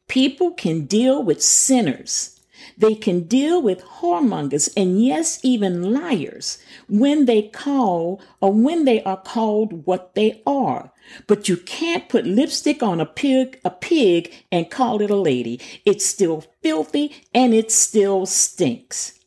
People 0.08 0.52
can 0.52 0.86
deal 0.86 1.24
with 1.24 1.42
sinners 1.42 2.41
they 2.78 2.96
can 2.96 3.24
deal 3.24 3.62
with 3.62 3.84
whoremongers 3.84 4.70
and 4.76 5.04
yes, 5.04 5.40
even 5.44 5.94
liars 5.94 6.58
when 6.88 7.26
they 7.26 7.44
call 7.44 8.22
or 8.40 8.54
when 8.54 8.86
they 8.86 9.04
are 9.04 9.22
called 9.22 9.86
what 9.86 10.16
they 10.16 10.42
are. 10.46 10.92
But 11.28 11.50
you 11.50 11.58
can't 11.58 12.10
put 12.10 12.26
lipstick 12.26 12.84
on 12.84 13.00
a 13.00 13.06
pig, 13.06 13.60
a 13.66 13.70
pig 13.70 14.34
and 14.52 14.70
call 14.70 15.02
it 15.02 15.10
a 15.10 15.16
lady. 15.16 15.60
It's 15.86 16.06
still 16.06 16.46
filthy 16.62 17.16
and 17.34 17.54
it 17.54 17.72
still 17.72 18.26
stinks. 18.26 19.20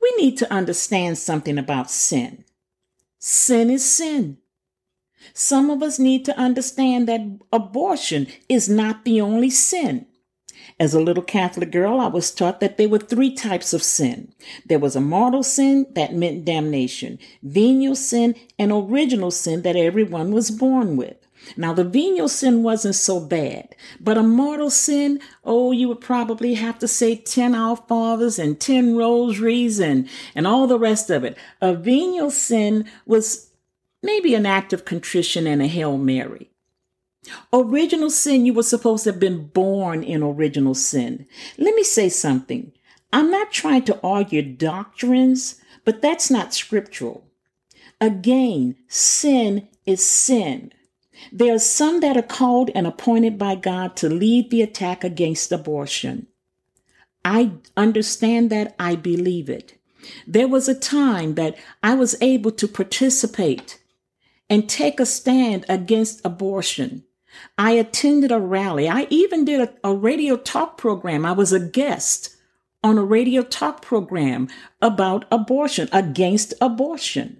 We 0.00 0.12
need 0.16 0.36
to 0.38 0.52
understand 0.52 1.18
something 1.18 1.58
about 1.58 1.90
sin. 1.90 2.44
Sin 3.18 3.70
is 3.70 3.84
sin. 3.84 4.38
Some 5.34 5.70
of 5.70 5.82
us 5.82 5.98
need 5.98 6.24
to 6.26 6.38
understand 6.38 7.08
that 7.08 7.20
abortion 7.52 8.26
is 8.48 8.68
not 8.68 9.04
the 9.04 9.20
only 9.20 9.50
sin. 9.50 10.06
As 10.80 10.94
a 10.94 11.00
little 11.00 11.24
Catholic 11.24 11.72
girl, 11.72 11.98
I 11.98 12.06
was 12.06 12.30
taught 12.30 12.60
that 12.60 12.76
there 12.76 12.88
were 12.88 12.98
three 12.98 13.34
types 13.34 13.72
of 13.72 13.82
sin. 13.82 14.32
There 14.64 14.78
was 14.78 14.94
a 14.94 15.00
mortal 15.00 15.42
sin 15.42 15.86
that 15.94 16.14
meant 16.14 16.44
damnation, 16.44 17.18
venial 17.42 17.96
sin, 17.96 18.36
and 18.60 18.70
original 18.70 19.32
sin 19.32 19.62
that 19.62 19.74
everyone 19.74 20.30
was 20.30 20.52
born 20.52 20.96
with. 20.96 21.16
Now, 21.56 21.72
the 21.72 21.84
venial 21.84 22.28
sin 22.28 22.62
wasn't 22.62 22.94
so 22.94 23.18
bad, 23.18 23.74
but 24.00 24.18
a 24.18 24.22
mortal 24.22 24.70
sin, 24.70 25.20
oh, 25.44 25.72
you 25.72 25.88
would 25.88 26.00
probably 26.00 26.54
have 26.54 26.78
to 26.80 26.88
say 26.88 27.16
10 27.16 27.54
Our 27.54 27.76
Fathers 27.76 28.38
and 28.38 28.60
10 28.60 28.96
rosaries 28.96 29.80
and, 29.80 30.08
and 30.34 30.46
all 30.46 30.66
the 30.66 30.78
rest 30.78 31.10
of 31.10 31.24
it. 31.24 31.36
A 31.60 31.74
venial 31.74 32.30
sin 32.30 32.88
was 33.06 33.50
maybe 34.02 34.34
an 34.34 34.46
act 34.46 34.72
of 34.72 34.84
contrition 34.84 35.46
and 35.46 35.62
a 35.62 35.66
Hail 35.66 35.96
Mary. 35.98 36.50
Original 37.52 38.10
sin, 38.10 38.46
you 38.46 38.54
were 38.54 38.62
supposed 38.62 39.04
to 39.04 39.12
have 39.12 39.20
been 39.20 39.46
born 39.48 40.02
in 40.02 40.22
original 40.22 40.74
sin. 40.74 41.26
Let 41.56 41.74
me 41.74 41.82
say 41.82 42.08
something. 42.08 42.72
I'm 43.12 43.30
not 43.30 43.52
trying 43.52 43.84
to 43.84 44.00
argue 44.02 44.42
doctrines, 44.42 45.60
but 45.84 46.02
that's 46.02 46.30
not 46.30 46.54
scriptural. 46.54 47.24
Again, 48.00 48.76
sin 48.86 49.68
is 49.86 50.04
sin. 50.04 50.72
There 51.32 51.54
are 51.54 51.58
some 51.58 52.00
that 52.00 52.16
are 52.16 52.22
called 52.22 52.70
and 52.74 52.86
appointed 52.86 53.38
by 53.38 53.56
God 53.56 53.96
to 53.96 54.08
lead 54.08 54.50
the 54.50 54.62
attack 54.62 55.02
against 55.02 55.50
abortion. 55.50 56.26
I 57.24 57.52
understand 57.76 58.50
that. 58.50 58.74
I 58.78 58.94
believe 58.94 59.50
it. 59.50 59.74
There 60.26 60.48
was 60.48 60.68
a 60.68 60.78
time 60.78 61.34
that 61.34 61.56
I 61.82 61.94
was 61.94 62.16
able 62.20 62.52
to 62.52 62.68
participate 62.68 63.78
and 64.48 64.68
take 64.68 65.00
a 65.00 65.06
stand 65.06 65.66
against 65.68 66.24
abortion. 66.24 67.04
I 67.56 67.72
attended 67.72 68.32
a 68.32 68.38
rally. 68.38 68.88
I 68.88 69.06
even 69.10 69.44
did 69.44 69.60
a, 69.60 69.88
a, 69.88 69.94
radio 69.94 70.36
talk 70.36 70.76
program. 70.76 71.24
I 71.24 71.32
was 71.32 71.52
a 71.52 71.60
guest 71.60 72.36
on 72.82 72.98
a 72.98 73.04
radio 73.04 73.42
talk 73.42 73.82
program 73.82 74.48
about 74.80 75.24
abortion, 75.30 75.88
against 75.92 76.54
abortion. 76.60 77.38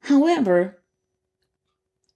However, 0.00 0.78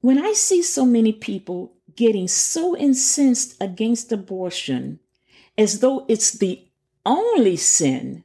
when 0.00 0.18
I 0.18 0.32
see 0.32 0.62
so 0.62 0.86
many 0.86 1.12
people 1.12 1.72
getting 1.96 2.28
so 2.28 2.76
incensed 2.76 3.60
against 3.60 4.12
abortion 4.12 5.00
as 5.58 5.80
though 5.80 6.06
it's 6.08 6.30
the 6.30 6.64
only 7.04 7.56
sin, 7.56 8.24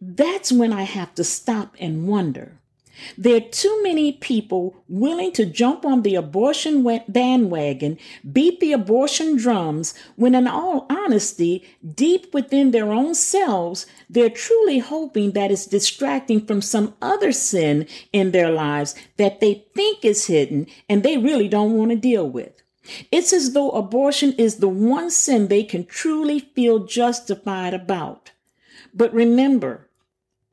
that's 0.00 0.52
when 0.52 0.72
I 0.72 0.82
have 0.82 1.14
to 1.16 1.24
stop 1.24 1.76
and 1.78 2.06
wonder 2.06 2.57
there 3.16 3.36
are 3.36 3.40
too 3.40 3.82
many 3.82 4.12
people 4.12 4.76
willing 4.88 5.32
to 5.32 5.44
jump 5.44 5.84
on 5.84 6.02
the 6.02 6.14
abortion 6.14 6.82
bandwagon, 7.08 7.98
beat 8.32 8.60
the 8.60 8.72
abortion 8.72 9.36
drums, 9.36 9.94
when 10.16 10.34
in 10.34 10.46
all 10.46 10.86
honesty, 10.90 11.64
deep 11.94 12.32
within 12.32 12.70
their 12.70 12.92
own 12.92 13.14
selves, 13.14 13.86
they're 14.08 14.30
truly 14.30 14.78
hoping 14.78 15.32
that 15.32 15.50
it's 15.50 15.66
distracting 15.66 16.44
from 16.44 16.62
some 16.62 16.94
other 17.02 17.32
sin 17.32 17.86
in 18.12 18.30
their 18.30 18.50
lives 18.50 18.94
that 19.16 19.40
they 19.40 19.64
think 19.74 20.04
is 20.04 20.26
hidden 20.26 20.66
and 20.88 21.02
they 21.02 21.16
really 21.18 21.48
don't 21.48 21.76
want 21.76 21.90
to 21.90 21.96
deal 21.96 22.28
with. 22.28 22.62
It's 23.12 23.32
as 23.32 23.52
though 23.52 23.70
abortion 23.70 24.32
is 24.34 24.56
the 24.56 24.68
one 24.68 25.10
sin 25.10 25.48
they 25.48 25.62
can 25.62 25.84
truly 25.84 26.40
feel 26.40 26.86
justified 26.86 27.74
about. 27.74 28.30
But 28.94 29.12
remember, 29.12 29.87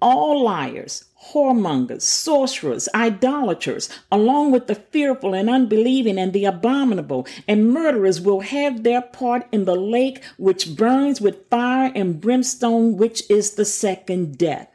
all 0.05 0.43
liars, 0.43 1.05
whoremongers, 1.31 2.03
sorcerers, 2.03 2.87
idolaters, 2.93 3.89
along 4.11 4.51
with 4.51 4.67
the 4.67 4.75
fearful 4.75 5.33
and 5.33 5.49
unbelieving 5.49 6.19
and 6.19 6.31
the 6.31 6.45
abominable, 6.45 7.25
and 7.47 7.73
murderers 7.73 8.21
will 8.21 8.41
have 8.41 8.83
their 8.83 9.01
part 9.01 9.47
in 9.51 9.65
the 9.65 9.75
lake 9.75 10.23
which 10.37 10.75
burns 10.75 11.19
with 11.19 11.49
fire 11.49 11.91
and 11.95 12.21
brimstone, 12.21 12.95
which 12.97 13.27
is 13.31 13.55
the 13.55 13.65
second 13.65 14.37
death. 14.37 14.74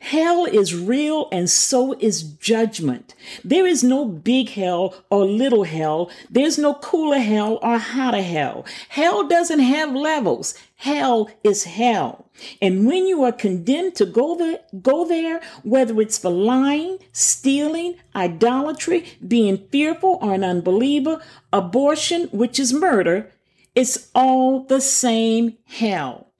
Hell 0.00 0.44
is 0.44 0.74
real 0.74 1.28
and 1.32 1.48
so 1.50 1.94
is 1.98 2.22
judgment. 2.22 3.14
There 3.44 3.66
is 3.66 3.82
no 3.82 4.04
big 4.04 4.50
hell 4.50 4.94
or 5.10 5.24
little 5.24 5.64
hell. 5.64 6.10
There's 6.30 6.58
no 6.58 6.74
cooler 6.74 7.18
hell 7.18 7.58
or 7.62 7.78
hotter 7.78 8.22
hell. 8.22 8.64
Hell 8.88 9.26
doesn't 9.26 9.60
have 9.60 9.94
levels. 9.94 10.54
Hell 10.76 11.30
is 11.42 11.64
hell. 11.64 12.30
And 12.60 12.86
when 12.86 13.06
you 13.06 13.22
are 13.24 13.32
condemned 13.32 13.94
to 13.96 14.06
go 14.06 14.36
there, 14.36 14.60
go 14.82 15.06
there, 15.06 15.40
whether 15.62 16.00
it's 16.00 16.18
for 16.18 16.30
lying, 16.30 16.98
stealing, 17.12 17.96
idolatry, 18.14 19.04
being 19.26 19.66
fearful 19.70 20.18
or 20.20 20.34
an 20.34 20.44
unbeliever, 20.44 21.20
abortion, 21.52 22.28
which 22.32 22.58
is 22.60 22.72
murder, 22.72 23.32
it's 23.74 24.10
all 24.14 24.64
the 24.64 24.80
same 24.80 25.56
hell. 25.64 26.32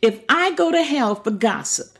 If 0.00 0.20
I 0.28 0.52
go 0.52 0.70
to 0.72 0.82
hell 0.82 1.14
for 1.16 1.30
gossip, 1.30 1.95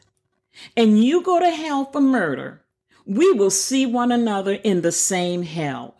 and 0.76 1.02
you 1.02 1.22
go 1.22 1.38
to 1.38 1.50
hell 1.50 1.84
for 1.86 2.00
murder, 2.00 2.62
we 3.04 3.32
will 3.32 3.50
see 3.50 3.86
one 3.86 4.10
another 4.10 4.54
in 4.54 4.82
the 4.82 4.92
same 4.92 5.42
hell. 5.42 5.96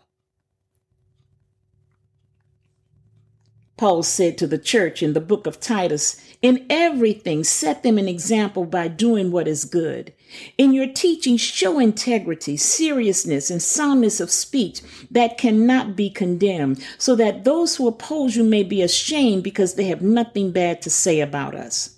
Paul 3.77 4.01
said 4.01 4.39
to 4.39 4.47
the 4.47 4.57
church 4.57 5.03
in 5.03 5.13
the 5.13 5.21
book 5.21 5.45
of 5.45 5.59
Titus, 5.59 6.19
In 6.41 6.65
everything, 6.67 7.43
set 7.43 7.83
them 7.83 7.99
an 7.99 8.07
example 8.07 8.65
by 8.65 8.87
doing 8.87 9.31
what 9.31 9.47
is 9.47 9.65
good. 9.65 10.13
In 10.57 10.73
your 10.73 10.87
teaching, 10.87 11.37
show 11.37 11.77
integrity, 11.77 12.57
seriousness, 12.57 13.51
and 13.51 13.61
soundness 13.61 14.19
of 14.19 14.31
speech 14.31 14.81
that 15.11 15.37
cannot 15.37 15.95
be 15.95 16.09
condemned, 16.09 16.83
so 16.97 17.15
that 17.15 17.43
those 17.43 17.75
who 17.75 17.87
oppose 17.87 18.35
you 18.35 18.43
may 18.43 18.63
be 18.63 18.81
ashamed 18.81 19.43
because 19.43 19.75
they 19.75 19.85
have 19.85 20.01
nothing 20.01 20.51
bad 20.51 20.81
to 20.81 20.89
say 20.89 21.19
about 21.19 21.53
us. 21.53 21.96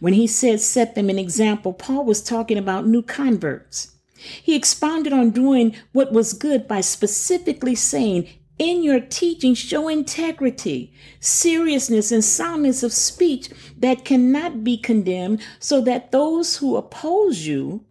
When 0.00 0.12
he 0.14 0.26
said 0.26 0.60
set 0.60 0.94
them 0.94 1.10
an 1.10 1.18
example, 1.18 1.72
Paul 1.72 2.04
was 2.04 2.22
talking 2.22 2.58
about 2.58 2.86
new 2.86 3.02
converts. 3.02 3.92
He 4.16 4.54
expounded 4.54 5.12
on 5.12 5.30
doing 5.30 5.74
what 5.92 6.12
was 6.12 6.32
good 6.32 6.68
by 6.68 6.80
specifically 6.80 7.74
saying, 7.74 8.28
in 8.58 8.82
your 8.84 9.00
teaching, 9.00 9.54
show 9.54 9.88
integrity, 9.88 10.92
seriousness, 11.18 12.12
and 12.12 12.24
soundness 12.24 12.82
of 12.82 12.92
speech 12.92 13.50
that 13.76 14.04
cannot 14.04 14.62
be 14.62 14.76
condemned, 14.76 15.42
so 15.58 15.80
that 15.80 16.12
those 16.12 16.58
who 16.58 16.76
oppose 16.76 17.46
you 17.46 17.84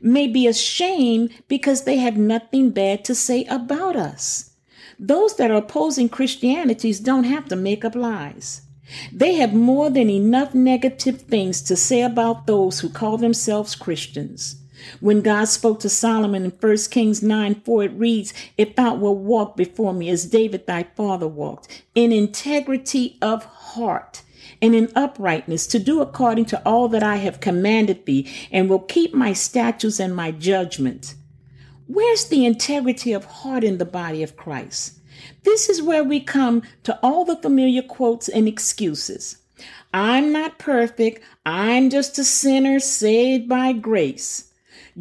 may 0.00 0.26
be 0.26 0.46
ashamed 0.46 1.32
because 1.48 1.84
they 1.84 1.96
have 1.96 2.16
nothing 2.16 2.70
bad 2.70 3.04
to 3.04 3.14
say 3.14 3.44
about 3.44 3.96
us. 3.96 4.50
Those 4.98 5.36
that 5.36 5.50
are 5.50 5.58
opposing 5.58 6.08
Christianities 6.08 7.00
don't 7.00 7.24
have 7.24 7.46
to 7.48 7.56
make 7.56 7.84
up 7.84 7.94
lies. 7.94 8.62
They 9.12 9.34
have 9.34 9.52
more 9.52 9.90
than 9.90 10.08
enough 10.08 10.54
negative 10.54 11.22
things 11.22 11.60
to 11.62 11.76
say 11.76 12.02
about 12.02 12.46
those 12.46 12.80
who 12.80 12.88
call 12.88 13.18
themselves 13.18 13.74
Christians. 13.74 14.56
When 15.00 15.22
God 15.22 15.46
spoke 15.46 15.80
to 15.80 15.88
Solomon 15.88 16.44
in 16.44 16.50
1 16.52 16.76
Kings 16.90 17.22
9 17.22 17.56
4, 17.56 17.82
it 17.84 17.92
reads, 17.92 18.32
If 18.56 18.76
thou 18.76 18.94
wilt 18.94 19.18
walk 19.18 19.56
before 19.56 19.92
me 19.92 20.08
as 20.08 20.26
David 20.26 20.66
thy 20.66 20.84
father 20.94 21.28
walked, 21.28 21.84
in 21.94 22.12
integrity 22.12 23.18
of 23.20 23.44
heart 23.44 24.22
and 24.62 24.74
in 24.74 24.90
uprightness, 24.94 25.66
to 25.68 25.78
do 25.78 26.00
according 26.00 26.46
to 26.46 26.62
all 26.66 26.88
that 26.88 27.02
I 27.02 27.16
have 27.16 27.40
commanded 27.40 28.06
thee, 28.06 28.30
and 28.50 28.68
will 28.68 28.80
keep 28.80 29.14
my 29.14 29.32
statutes 29.32 30.00
and 30.00 30.14
my 30.14 30.30
judgments. 30.30 31.16
Where's 31.86 32.26
the 32.26 32.44
integrity 32.44 33.12
of 33.12 33.24
heart 33.24 33.64
in 33.64 33.78
the 33.78 33.84
body 33.84 34.22
of 34.22 34.36
Christ? 34.36 34.97
This 35.48 35.70
is 35.70 35.80
where 35.80 36.04
we 36.04 36.20
come 36.20 36.62
to 36.82 36.98
all 37.02 37.24
the 37.24 37.34
familiar 37.34 37.80
quotes 37.80 38.28
and 38.28 38.46
excuses. 38.46 39.38
I'm 39.94 40.30
not 40.30 40.58
perfect. 40.58 41.24
I'm 41.46 41.88
just 41.88 42.18
a 42.18 42.24
sinner 42.24 42.78
saved 42.80 43.48
by 43.48 43.72
grace. 43.72 44.52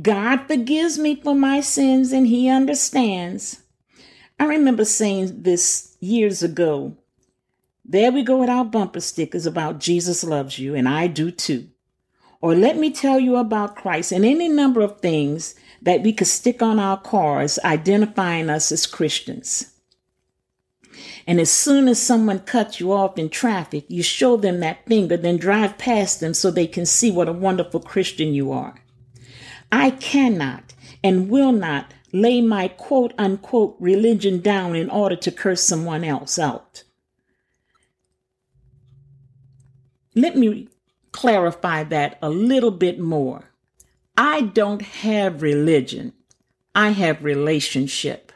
God 0.02 0.48
forgives 0.48 0.98
me 0.98 1.16
for 1.16 1.36
my 1.36 1.60
sins 1.60 2.14
and 2.14 2.28
He 2.28 2.48
understands. 2.48 3.62
I 4.40 4.46
remember 4.46 4.86
saying 4.86 5.44
this 5.44 5.98
years 6.00 6.42
ago. 6.42 6.96
There 7.84 8.14
we 8.14 8.24
go 8.24 8.38
with 8.38 8.50
our 8.50 8.64
bumper 8.64 9.02
stickers 9.02 9.46
about 9.46 9.80
Jesus 9.80 10.24
loves 10.24 10.58
you, 10.58 10.76
and 10.76 10.88
I 10.88 11.08
do 11.08 11.30
too. 11.30 11.68
Or 12.40 12.56
let 12.56 12.78
me 12.78 12.90
tell 12.90 13.20
you 13.20 13.36
about 13.36 13.76
Christ, 13.76 14.14
and 14.14 14.24
any 14.24 14.48
number 14.48 14.80
of 14.80 15.02
things 15.02 15.56
that 15.82 16.04
we 16.04 16.14
could 16.14 16.28
stick 16.28 16.62
on 16.62 16.80
our 16.80 16.98
cars 16.98 17.60
identifying 17.66 18.50
us 18.50 18.72
as 18.72 18.88
Christians. 18.88 19.74
And 21.26 21.40
as 21.40 21.52
soon 21.52 21.88
as 21.88 22.02
someone 22.02 22.40
cuts 22.40 22.80
you 22.80 22.92
off 22.94 23.18
in 23.18 23.30
traffic, 23.30 23.86
you 23.88 24.04
show 24.04 24.38
them 24.38 24.60
that 24.60 24.86
finger, 24.86 25.18
then 25.18 25.38
drive 25.38 25.78
past 25.78 26.20
them 26.20 26.34
so 26.34 26.52
they 26.52 26.68
can 26.68 26.86
see 26.86 27.12
what 27.12 27.30
a 27.30 27.34
wonderful 27.34 27.80
Christian 27.80 28.34
you 28.34 28.52
are. 28.52 28.76
I 29.72 29.92
cannot 29.92 30.74
and 31.04 31.30
will 31.30 31.52
not 31.52 31.94
lay 32.14 32.42
my 32.42 32.68
quote 32.68 33.14
unquote 33.18 33.76
religion 33.80 34.42
down 34.42 34.76
in 34.76 34.90
order 34.90 35.16
to 35.16 35.32
curse 35.32 35.64
someone 35.64 36.04
else 36.04 36.40
out. 36.40 36.84
Let 40.16 40.36
me 40.36 40.70
clarify 41.12 41.84
that 41.84 42.18
a 42.22 42.30
little 42.30 42.72
bit 42.72 43.00
more. 43.00 43.52
I 44.18 44.42
don't 44.42 44.82
have 44.82 45.42
religion. 45.42 46.14
I 46.74 46.90
have 46.90 47.24
relationship 47.24 48.27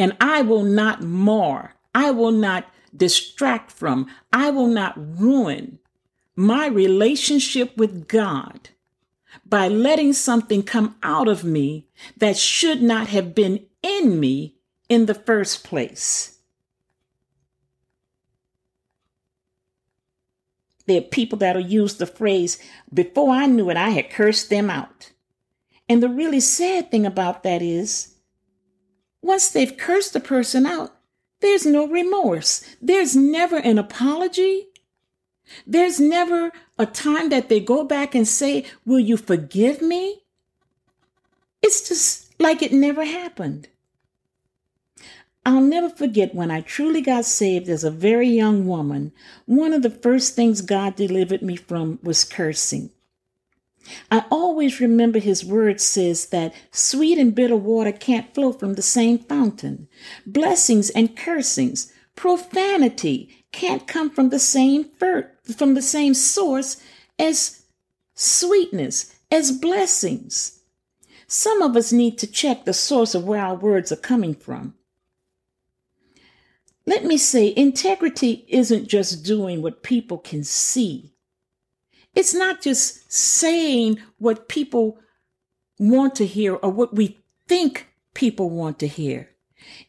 and 0.00 0.16
I 0.18 0.40
will 0.40 0.62
not 0.62 1.02
mar, 1.02 1.74
I 1.94 2.10
will 2.10 2.32
not 2.32 2.66
distract 2.96 3.70
from, 3.70 4.06
I 4.32 4.48
will 4.48 4.66
not 4.66 4.94
ruin 4.96 5.78
my 6.34 6.68
relationship 6.68 7.76
with 7.76 8.08
God 8.08 8.70
by 9.44 9.68
letting 9.68 10.14
something 10.14 10.62
come 10.62 10.96
out 11.02 11.28
of 11.28 11.44
me 11.44 11.86
that 12.16 12.38
should 12.38 12.80
not 12.80 13.08
have 13.08 13.34
been 13.34 13.66
in 13.82 14.18
me 14.18 14.56
in 14.88 15.04
the 15.04 15.14
first 15.14 15.64
place. 15.64 16.38
There 20.86 20.96
are 20.96 21.02
people 21.02 21.36
that'll 21.36 21.60
use 21.60 21.96
the 21.96 22.06
phrase, 22.06 22.58
before 22.92 23.34
I 23.34 23.44
knew 23.44 23.68
it, 23.68 23.76
I 23.76 23.90
had 23.90 24.08
cursed 24.08 24.48
them 24.48 24.70
out. 24.70 25.12
And 25.90 26.02
the 26.02 26.08
really 26.08 26.40
sad 26.40 26.90
thing 26.90 27.04
about 27.04 27.42
that 27.42 27.60
is 27.60 28.09
once 29.22 29.48
they've 29.50 29.76
cursed 29.76 30.12
the 30.12 30.20
person 30.20 30.66
out, 30.66 30.94
there's 31.40 31.66
no 31.66 31.86
remorse. 31.86 32.64
There's 32.80 33.16
never 33.16 33.56
an 33.56 33.78
apology. 33.78 34.68
There's 35.66 35.98
never 35.98 36.52
a 36.78 36.86
time 36.86 37.28
that 37.30 37.48
they 37.48 37.60
go 37.60 37.84
back 37.84 38.14
and 38.14 38.26
say, 38.26 38.64
Will 38.84 39.00
you 39.00 39.16
forgive 39.16 39.82
me? 39.82 40.22
It's 41.62 41.88
just 41.88 42.34
like 42.40 42.62
it 42.62 42.72
never 42.72 43.04
happened. 43.04 43.68
I'll 45.44 45.62
never 45.62 45.88
forget 45.88 46.34
when 46.34 46.50
I 46.50 46.60
truly 46.60 47.00
got 47.00 47.24
saved 47.24 47.68
as 47.68 47.82
a 47.82 47.90
very 47.90 48.28
young 48.28 48.66
woman, 48.66 49.12
one 49.46 49.72
of 49.72 49.82
the 49.82 49.90
first 49.90 50.36
things 50.36 50.60
God 50.60 50.96
delivered 50.96 51.40
me 51.40 51.56
from 51.56 51.98
was 52.02 52.24
cursing. 52.24 52.90
I 54.10 54.24
always 54.30 54.80
remember 54.80 55.18
his 55.18 55.44
word 55.44 55.80
says 55.80 56.26
that 56.26 56.54
sweet 56.70 57.18
and 57.18 57.34
bitter 57.34 57.56
water 57.56 57.92
can't 57.92 58.34
flow 58.34 58.52
from 58.52 58.74
the 58.74 58.82
same 58.82 59.18
fountain. 59.18 59.88
Blessings 60.26 60.90
and 60.90 61.16
cursings, 61.16 61.92
profanity 62.14 63.44
can't 63.52 63.86
come 63.86 64.10
from 64.10 64.28
the 64.28 64.38
same 64.38 64.84
fir- 64.84 65.32
from 65.56 65.74
the 65.74 65.82
same 65.82 66.14
source 66.14 66.76
as 67.18 67.62
sweetness, 68.14 69.14
as 69.30 69.52
blessings. 69.52 70.60
Some 71.26 71.62
of 71.62 71.76
us 71.76 71.92
need 71.92 72.18
to 72.18 72.26
check 72.26 72.64
the 72.64 72.74
source 72.74 73.14
of 73.14 73.24
where 73.24 73.40
our 73.40 73.54
words 73.54 73.92
are 73.92 73.96
coming 73.96 74.34
from. 74.34 74.74
Let 76.86 77.04
me 77.04 77.16
say, 77.16 77.54
integrity 77.56 78.44
isn't 78.48 78.88
just 78.88 79.24
doing 79.24 79.62
what 79.62 79.82
people 79.82 80.18
can 80.18 80.42
see. 80.42 81.12
It's 82.14 82.34
not 82.34 82.60
just 82.60 83.10
saying 83.12 84.00
what 84.18 84.48
people 84.48 84.98
want 85.78 86.14
to 86.16 86.26
hear 86.26 86.54
or 86.54 86.70
what 86.70 86.94
we 86.94 87.18
think 87.48 87.88
people 88.14 88.50
want 88.50 88.78
to 88.80 88.88
hear. 88.88 89.30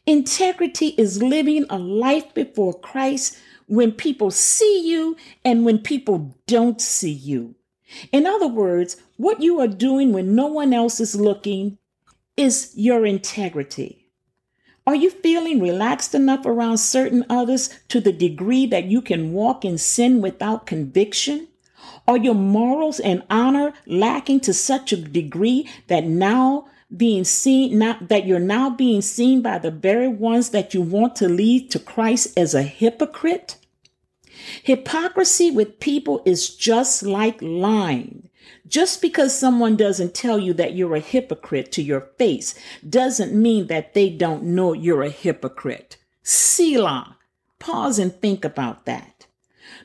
Integrity 0.06 0.88
is 0.98 1.22
living 1.22 1.66
a 1.68 1.78
life 1.78 2.32
before 2.34 2.78
Christ 2.78 3.38
when 3.66 3.92
people 3.92 4.30
see 4.30 4.88
you 4.88 5.16
and 5.44 5.64
when 5.64 5.78
people 5.78 6.36
don't 6.46 6.80
see 6.80 7.12
you. 7.12 7.54
In 8.10 8.26
other 8.26 8.48
words, 8.48 8.96
what 9.16 9.42
you 9.42 9.60
are 9.60 9.68
doing 9.68 10.12
when 10.12 10.34
no 10.34 10.46
one 10.46 10.72
else 10.72 11.00
is 11.00 11.14
looking 11.14 11.78
is 12.36 12.72
your 12.74 13.04
integrity. 13.04 14.08
Are 14.86 14.94
you 14.94 15.10
feeling 15.10 15.60
relaxed 15.60 16.14
enough 16.14 16.44
around 16.44 16.78
certain 16.78 17.24
others 17.28 17.70
to 17.88 18.00
the 18.00 18.12
degree 18.12 18.66
that 18.66 18.86
you 18.86 19.00
can 19.00 19.32
walk 19.32 19.64
in 19.64 19.78
sin 19.78 20.20
without 20.20 20.66
conviction? 20.66 21.48
Are 22.06 22.16
your 22.16 22.34
morals 22.34 23.00
and 23.00 23.22
honor 23.30 23.72
lacking 23.86 24.40
to 24.40 24.54
such 24.54 24.92
a 24.92 24.96
degree 24.96 25.68
that 25.86 26.04
now 26.04 26.66
being 26.94 27.24
seen 27.24 27.78
not 27.78 28.08
that 28.08 28.26
you're 28.26 28.38
now 28.38 28.68
being 28.68 29.00
seen 29.00 29.40
by 29.40 29.58
the 29.58 29.70
very 29.70 30.08
ones 30.08 30.50
that 30.50 30.74
you 30.74 30.82
want 30.82 31.16
to 31.16 31.28
lead 31.28 31.70
to 31.70 31.78
Christ 31.78 32.36
as 32.36 32.54
a 32.54 32.62
hypocrite? 32.62 33.56
Hypocrisy 34.62 35.50
with 35.50 35.80
people 35.80 36.22
is 36.24 36.54
just 36.54 37.02
like 37.02 37.40
lying. 37.40 38.28
Just 38.66 39.00
because 39.00 39.36
someone 39.38 39.76
doesn't 39.76 40.14
tell 40.14 40.38
you 40.38 40.52
that 40.54 40.74
you're 40.74 40.96
a 40.96 41.00
hypocrite 41.00 41.70
to 41.72 41.82
your 41.82 42.00
face 42.18 42.54
doesn't 42.88 43.34
mean 43.34 43.68
that 43.68 43.94
they 43.94 44.10
don't 44.10 44.42
know 44.42 44.72
you're 44.72 45.02
a 45.02 45.10
hypocrite. 45.10 45.96
Selah. 46.22 47.16
Pause 47.58 47.98
and 47.98 48.14
think 48.14 48.44
about 48.44 48.86
that. 48.86 49.21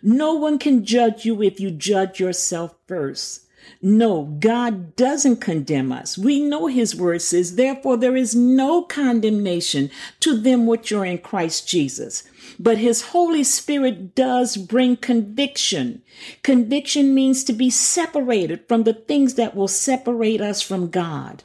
No 0.01 0.33
one 0.33 0.59
can 0.59 0.85
judge 0.85 1.25
you 1.25 1.41
if 1.41 1.59
you 1.59 1.71
judge 1.71 2.19
yourself 2.19 2.75
first. 2.87 3.47
No, 3.81 4.23
God 4.39 4.95
doesn't 4.95 5.41
condemn 5.41 5.91
us. 5.91 6.17
We 6.17 6.39
know 6.39 6.67
His 6.67 6.95
word 6.95 7.21
says, 7.21 7.55
therefore, 7.55 7.97
there 7.97 8.15
is 8.15 8.35
no 8.35 8.83
condemnation 8.83 9.91
to 10.21 10.37
them 10.37 10.65
which 10.65 10.91
are 10.91 11.05
in 11.05 11.19
Christ 11.19 11.67
Jesus. 11.67 12.23
But 12.57 12.77
His 12.77 13.09
Holy 13.09 13.43
Spirit 13.43 14.15
does 14.15 14.57
bring 14.57 14.95
conviction. 14.97 16.01
Conviction 16.43 17.13
means 17.13 17.43
to 17.43 17.53
be 17.53 17.69
separated 17.69 18.67
from 18.67 18.83
the 18.83 18.93
things 18.93 19.35
that 19.35 19.55
will 19.55 19.67
separate 19.67 20.41
us 20.41 20.61
from 20.61 20.89
God. 20.89 21.43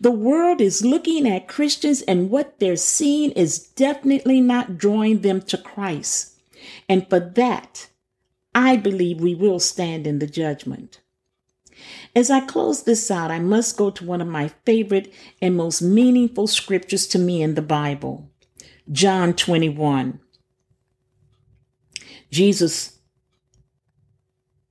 The 0.00 0.12
world 0.12 0.60
is 0.60 0.84
looking 0.84 1.26
at 1.26 1.48
Christians 1.48 2.02
and 2.02 2.30
what 2.30 2.60
they're 2.60 2.76
seeing 2.76 3.32
is 3.32 3.58
definitely 3.58 4.40
not 4.40 4.76
drawing 4.76 5.22
them 5.22 5.40
to 5.42 5.56
Christ. 5.56 6.31
And 6.92 7.08
for 7.08 7.20
that, 7.20 7.88
I 8.54 8.76
believe 8.76 9.18
we 9.18 9.34
will 9.34 9.58
stand 9.60 10.06
in 10.06 10.18
the 10.18 10.26
judgment. 10.26 11.00
As 12.14 12.28
I 12.28 12.40
close 12.40 12.82
this 12.82 13.10
out, 13.10 13.30
I 13.30 13.38
must 13.38 13.78
go 13.78 13.88
to 13.90 14.04
one 14.04 14.20
of 14.20 14.28
my 14.28 14.48
favorite 14.66 15.10
and 15.40 15.56
most 15.56 15.80
meaningful 15.80 16.46
scriptures 16.46 17.06
to 17.06 17.18
me 17.18 17.40
in 17.40 17.54
the 17.54 17.62
Bible 17.62 18.28
John 18.90 19.32
21. 19.32 20.20
Jesus 22.30 22.98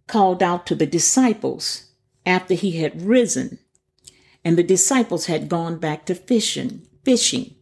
called 0.06 0.44
out 0.44 0.68
to 0.68 0.76
the 0.76 0.86
disciples 0.86 1.90
after 2.24 2.54
he 2.54 2.74
had 2.84 3.02
risen, 3.02 3.58
and 4.46 4.60
the 4.60 4.64
disciples 4.64 5.26
had 5.26 5.50
gone 5.50 5.80
back 5.80 6.06
to 6.06 6.14
fishing. 6.14 6.88
Fishing. 7.04 7.56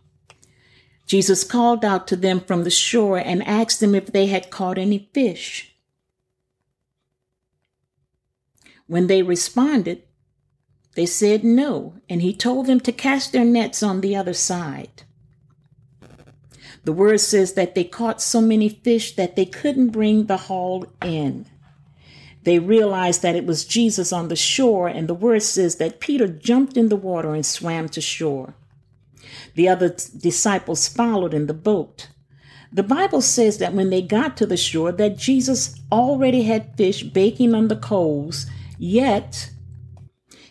Jesus 1.09 1.43
called 1.43 1.83
out 1.83 2.07
to 2.07 2.15
them 2.15 2.39
from 2.39 2.63
the 2.63 2.69
shore 2.69 3.17
and 3.17 3.41
asked 3.47 3.79
them 3.79 3.95
if 3.95 4.05
they 4.13 4.27
had 4.27 4.51
caught 4.51 4.77
any 4.77 5.09
fish. 5.11 5.75
When 8.85 9.07
they 9.07 9.23
responded, 9.23 10.03
they 10.93 11.07
said 11.07 11.43
no, 11.43 11.95
and 12.07 12.21
he 12.21 12.31
told 12.31 12.67
them 12.67 12.79
to 12.81 12.91
cast 12.91 13.31
their 13.31 13.43
nets 13.43 13.81
on 13.81 14.01
the 14.01 14.15
other 14.15 14.35
side. 14.35 15.01
The 16.83 16.93
word 16.93 17.21
says 17.21 17.53
that 17.53 17.73
they 17.73 17.85
caught 17.85 18.21
so 18.21 18.39
many 18.39 18.69
fish 18.69 19.15
that 19.15 19.35
they 19.35 19.45
couldn't 19.45 19.89
bring 19.89 20.27
the 20.27 20.37
haul 20.37 20.85
in. 21.03 21.47
They 22.43 22.59
realized 22.59 23.23
that 23.23 23.35
it 23.35 23.47
was 23.47 23.65
Jesus 23.65 24.13
on 24.13 24.27
the 24.27 24.35
shore, 24.35 24.87
and 24.87 25.07
the 25.07 25.15
word 25.15 25.41
says 25.41 25.77
that 25.77 25.99
Peter 25.99 26.27
jumped 26.27 26.77
in 26.77 26.89
the 26.89 26.95
water 26.95 27.33
and 27.33 27.43
swam 27.43 27.89
to 27.89 27.99
shore. 27.99 28.53
The 29.55 29.67
other 29.67 29.89
disciples 29.89 30.87
followed 30.87 31.33
in 31.33 31.47
the 31.47 31.53
boat. 31.53 32.09
The 32.71 32.83
Bible 32.83 33.21
says 33.21 33.57
that 33.57 33.73
when 33.73 33.89
they 33.89 34.01
got 34.01 34.37
to 34.37 34.45
the 34.45 34.57
shore 34.57 34.91
that 34.91 35.17
Jesus 35.17 35.75
already 35.91 36.43
had 36.43 36.77
fish 36.77 37.03
baking 37.03 37.55
on 37.55 37.67
the 37.67 37.75
coals 37.75 38.45
Yet, 38.79 39.51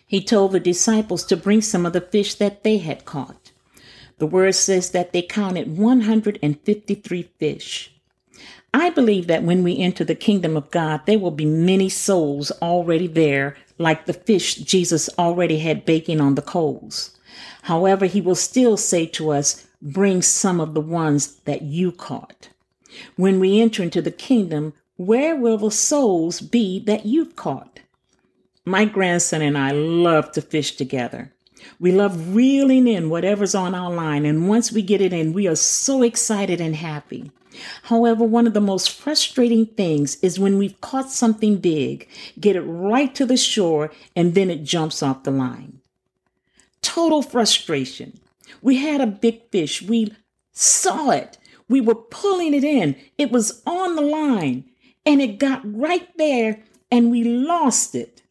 he 0.05 0.23
told 0.23 0.51
the 0.51 0.59
disciples 0.59 1.25
to 1.25 1.35
bring 1.35 1.61
some 1.61 1.85
of 1.85 1.93
the 1.93 2.01
fish 2.01 2.35
that 2.35 2.63
they 2.63 2.77
had 2.77 3.05
caught. 3.05 3.51
The 4.19 4.27
word 4.27 4.53
says 4.53 4.91
that 4.91 5.11
they 5.13 5.23
counted 5.23 5.77
153 5.77 7.23
fish. 7.39 7.95
I 8.71 8.91
believe 8.91 9.25
that 9.27 9.41
when 9.41 9.63
we 9.63 9.79
enter 9.79 10.03
the 10.03 10.13
kingdom 10.13 10.55
of 10.55 10.69
God, 10.69 11.01
there 11.07 11.17
will 11.17 11.31
be 11.31 11.45
many 11.45 11.89
souls 11.89 12.51
already 12.61 13.07
there, 13.07 13.57
like 13.79 14.05
the 14.05 14.13
fish 14.13 14.55
Jesus 14.55 15.09
already 15.17 15.57
had 15.57 15.85
baking 15.85 16.21
on 16.21 16.35
the 16.35 16.43
coals. 16.43 17.17
However, 17.63 18.05
he 18.05 18.21
will 18.21 18.35
still 18.35 18.77
say 18.77 19.05
to 19.07 19.31
us, 19.31 19.65
Bring 19.81 20.21
some 20.21 20.59
of 20.59 20.73
the 20.73 20.81
ones 20.81 21.35
that 21.45 21.61
you 21.61 21.91
caught. 21.91 22.49
When 23.15 23.39
we 23.39 23.61
enter 23.61 23.81
into 23.81 24.01
the 24.01 24.11
kingdom, 24.11 24.73
where 24.97 25.35
will 25.35 25.57
the 25.57 25.71
souls 25.71 26.41
be 26.41 26.79
that 26.81 27.05
you've 27.05 27.37
caught? 27.37 27.79
My 28.65 28.83
grandson 28.83 29.41
and 29.41 29.57
I 29.57 29.71
love 29.71 30.33
to 30.33 30.41
fish 30.41 30.75
together. 30.75 31.31
We 31.79 31.91
love 31.91 32.35
reeling 32.35 32.87
in 32.87 33.09
whatever's 33.09 33.55
on 33.55 33.73
our 33.73 33.93
line, 33.93 34.25
and 34.25 34.49
once 34.49 34.71
we 34.71 34.81
get 34.81 35.01
it 35.01 35.13
in, 35.13 35.33
we 35.33 35.47
are 35.47 35.55
so 35.55 36.03
excited 36.03 36.59
and 36.59 36.75
happy. 36.75 37.31
However, 37.83 38.23
one 38.23 38.47
of 38.47 38.53
the 38.53 38.61
most 38.61 38.91
frustrating 38.91 39.65
things 39.65 40.15
is 40.21 40.39
when 40.39 40.57
we've 40.57 40.79
caught 40.81 41.09
something 41.11 41.57
big, 41.57 42.07
get 42.39 42.55
it 42.55 42.61
right 42.61 43.13
to 43.15 43.25
the 43.25 43.37
shore, 43.37 43.91
and 44.15 44.35
then 44.35 44.49
it 44.49 44.63
jumps 44.63 45.01
off 45.01 45.23
the 45.23 45.31
line. 45.31 45.78
Total 46.99 47.21
frustration. 47.21 48.19
We 48.61 48.75
had 48.75 48.99
a 48.99 49.07
big 49.07 49.49
fish. 49.51 49.81
We 49.81 50.13
saw 50.51 51.11
it. 51.11 51.37
We 51.69 51.79
were 51.79 51.95
pulling 51.95 52.53
it 52.53 52.65
in. 52.65 52.97
It 53.17 53.31
was 53.31 53.61
on 53.65 53.95
the 53.95 54.01
line, 54.01 54.65
and 55.05 55.21
it 55.21 55.39
got 55.39 55.61
right 55.63 56.09
there, 56.17 56.61
and 56.91 57.09
we 57.09 57.23
lost 57.23 57.95
it. 57.95 58.21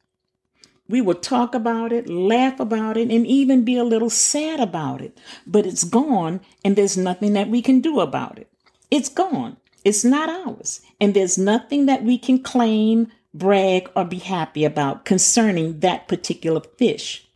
We 0.87 1.01
will 1.01 1.15
talk 1.15 1.55
about 1.55 1.93
it, 1.93 2.11
laugh 2.11 2.61
about 2.61 2.99
it, 2.99 3.11
and 3.11 3.27
even 3.27 3.65
be 3.65 3.79
a 3.79 3.85
little 3.85 4.11
sad 4.11 4.61
about 4.61 5.01
it. 5.01 5.19
But 5.47 5.65
it's 5.65 5.85
gone, 5.85 6.43
and 6.63 6.77
there's 6.77 6.99
nothing 6.99 7.33
that 7.33 7.49
we 7.49 7.63
can 7.63 7.81
do 7.81 8.01
about 8.01 8.39
it. 8.39 8.53
It's 8.91 9.09
gone. 9.09 9.57
It's 9.83 10.05
not 10.05 10.29
ours. 10.29 10.83
And 11.01 11.15
there's 11.15 11.39
nothing 11.39 11.87
that 11.87 12.05
we 12.05 12.19
can 12.19 12.43
claim, 12.43 13.11
brag, 13.33 13.89
or 13.97 14.05
be 14.05 14.19
happy 14.19 14.67
about 14.67 15.07
concerning 15.07 15.81
that 15.81 16.07
particular 16.07 16.61
fish. 16.77 17.28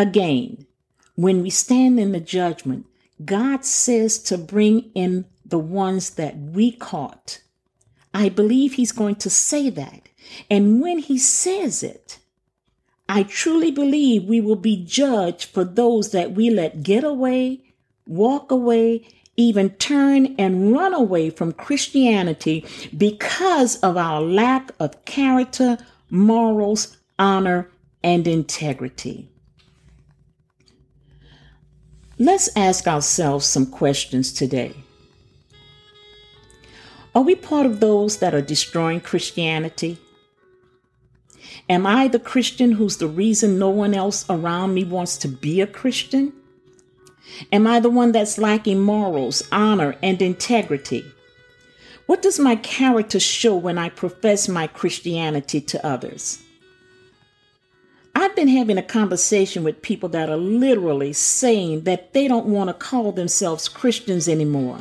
Again, 0.00 0.66
when 1.14 1.42
we 1.42 1.50
stand 1.50 2.00
in 2.00 2.12
the 2.12 2.20
judgment, 2.20 2.86
God 3.22 3.66
says 3.66 4.18
to 4.20 4.38
bring 4.38 4.90
in 4.94 5.26
the 5.44 5.58
ones 5.58 6.08
that 6.14 6.38
we 6.38 6.72
caught. 6.72 7.42
I 8.14 8.30
believe 8.30 8.72
He's 8.72 8.92
going 8.92 9.16
to 9.16 9.28
say 9.28 9.68
that. 9.68 10.08
And 10.50 10.80
when 10.80 11.00
He 11.00 11.18
says 11.18 11.82
it, 11.82 12.18
I 13.10 13.24
truly 13.24 13.70
believe 13.70 14.24
we 14.24 14.40
will 14.40 14.56
be 14.56 14.82
judged 14.82 15.44
for 15.44 15.64
those 15.64 16.12
that 16.12 16.32
we 16.32 16.48
let 16.48 16.82
get 16.82 17.04
away, 17.04 17.60
walk 18.06 18.50
away, 18.50 19.06
even 19.36 19.68
turn 19.68 20.34
and 20.38 20.72
run 20.72 20.94
away 20.94 21.28
from 21.28 21.52
Christianity 21.52 22.64
because 22.96 23.76
of 23.80 23.98
our 23.98 24.22
lack 24.22 24.70
of 24.80 25.04
character, 25.04 25.76
morals, 26.08 26.96
honor, 27.18 27.68
and 28.02 28.26
integrity. 28.26 29.29
Let's 32.22 32.50
ask 32.54 32.86
ourselves 32.86 33.46
some 33.46 33.64
questions 33.64 34.30
today. 34.30 34.74
Are 37.14 37.22
we 37.22 37.34
part 37.34 37.64
of 37.64 37.80
those 37.80 38.18
that 38.18 38.34
are 38.34 38.42
destroying 38.42 39.00
Christianity? 39.00 39.96
Am 41.70 41.86
I 41.86 42.08
the 42.08 42.18
Christian 42.18 42.72
who's 42.72 42.98
the 42.98 43.08
reason 43.08 43.58
no 43.58 43.70
one 43.70 43.94
else 43.94 44.26
around 44.28 44.74
me 44.74 44.84
wants 44.84 45.16
to 45.16 45.28
be 45.28 45.62
a 45.62 45.66
Christian? 45.66 46.34
Am 47.50 47.66
I 47.66 47.80
the 47.80 47.88
one 47.88 48.12
that's 48.12 48.36
lacking 48.36 48.80
morals, 48.80 49.42
honor, 49.50 49.96
and 50.02 50.20
integrity? 50.20 51.02
What 52.04 52.20
does 52.20 52.38
my 52.38 52.56
character 52.56 53.18
show 53.18 53.56
when 53.56 53.78
I 53.78 53.88
profess 53.88 54.46
my 54.46 54.66
Christianity 54.66 55.62
to 55.62 55.86
others? 55.86 56.42
I've 58.14 58.34
been 58.34 58.48
having 58.48 58.78
a 58.78 58.82
conversation 58.82 59.62
with 59.62 59.82
people 59.82 60.08
that 60.10 60.28
are 60.28 60.36
literally 60.36 61.12
saying 61.12 61.82
that 61.82 62.12
they 62.12 62.26
don't 62.26 62.46
want 62.46 62.68
to 62.68 62.74
call 62.74 63.12
themselves 63.12 63.68
Christians 63.68 64.28
anymore. 64.28 64.78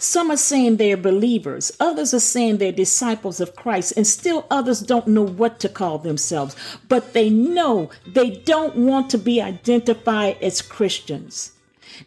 Some 0.00 0.30
are 0.30 0.36
saying 0.36 0.76
they're 0.76 0.96
believers, 0.96 1.72
others 1.80 2.14
are 2.14 2.20
saying 2.20 2.58
they're 2.58 2.70
disciples 2.70 3.40
of 3.40 3.56
Christ, 3.56 3.94
and 3.96 4.06
still 4.06 4.46
others 4.50 4.80
don't 4.80 5.08
know 5.08 5.22
what 5.22 5.58
to 5.60 5.68
call 5.68 5.98
themselves. 5.98 6.54
But 6.88 7.14
they 7.14 7.30
know 7.30 7.90
they 8.06 8.30
don't 8.30 8.76
want 8.76 9.10
to 9.10 9.18
be 9.18 9.42
identified 9.42 10.36
as 10.40 10.62
Christians. 10.62 11.52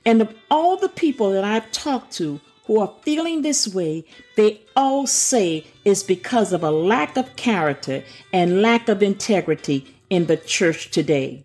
And 0.05 0.21
of 0.21 0.33
all 0.49 0.77
the 0.77 0.89
people 0.89 1.31
that 1.31 1.43
I've 1.43 1.69
talked 1.71 2.13
to 2.13 2.39
who 2.65 2.79
are 2.79 2.93
feeling 3.01 3.41
this 3.41 3.67
way, 3.67 4.05
they 4.37 4.61
all 4.75 5.05
say 5.05 5.65
it's 5.83 6.03
because 6.03 6.53
of 6.53 6.63
a 6.63 6.71
lack 6.71 7.17
of 7.17 7.35
character 7.35 8.03
and 8.31 8.61
lack 8.61 8.87
of 8.87 9.03
integrity 9.03 9.85
in 10.11 10.27
the 10.27 10.37
church 10.37 10.91
today. 10.91 11.43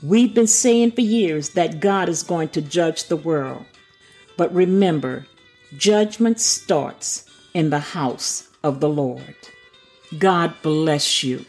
We've 0.00 0.32
been 0.32 0.46
saying 0.46 0.92
for 0.92 1.00
years 1.00 1.50
that 1.50 1.80
God 1.80 2.08
is 2.08 2.22
going 2.22 2.50
to 2.50 2.62
judge 2.62 3.08
the 3.08 3.16
world. 3.16 3.64
But 4.36 4.54
remember, 4.54 5.26
Judgment 5.76 6.38
starts 6.38 7.24
in 7.54 7.70
the 7.70 7.78
house 7.78 8.48
of 8.62 8.80
the 8.80 8.90
Lord. 8.90 9.36
God 10.18 10.52
bless 10.60 11.24
you. 11.24 11.46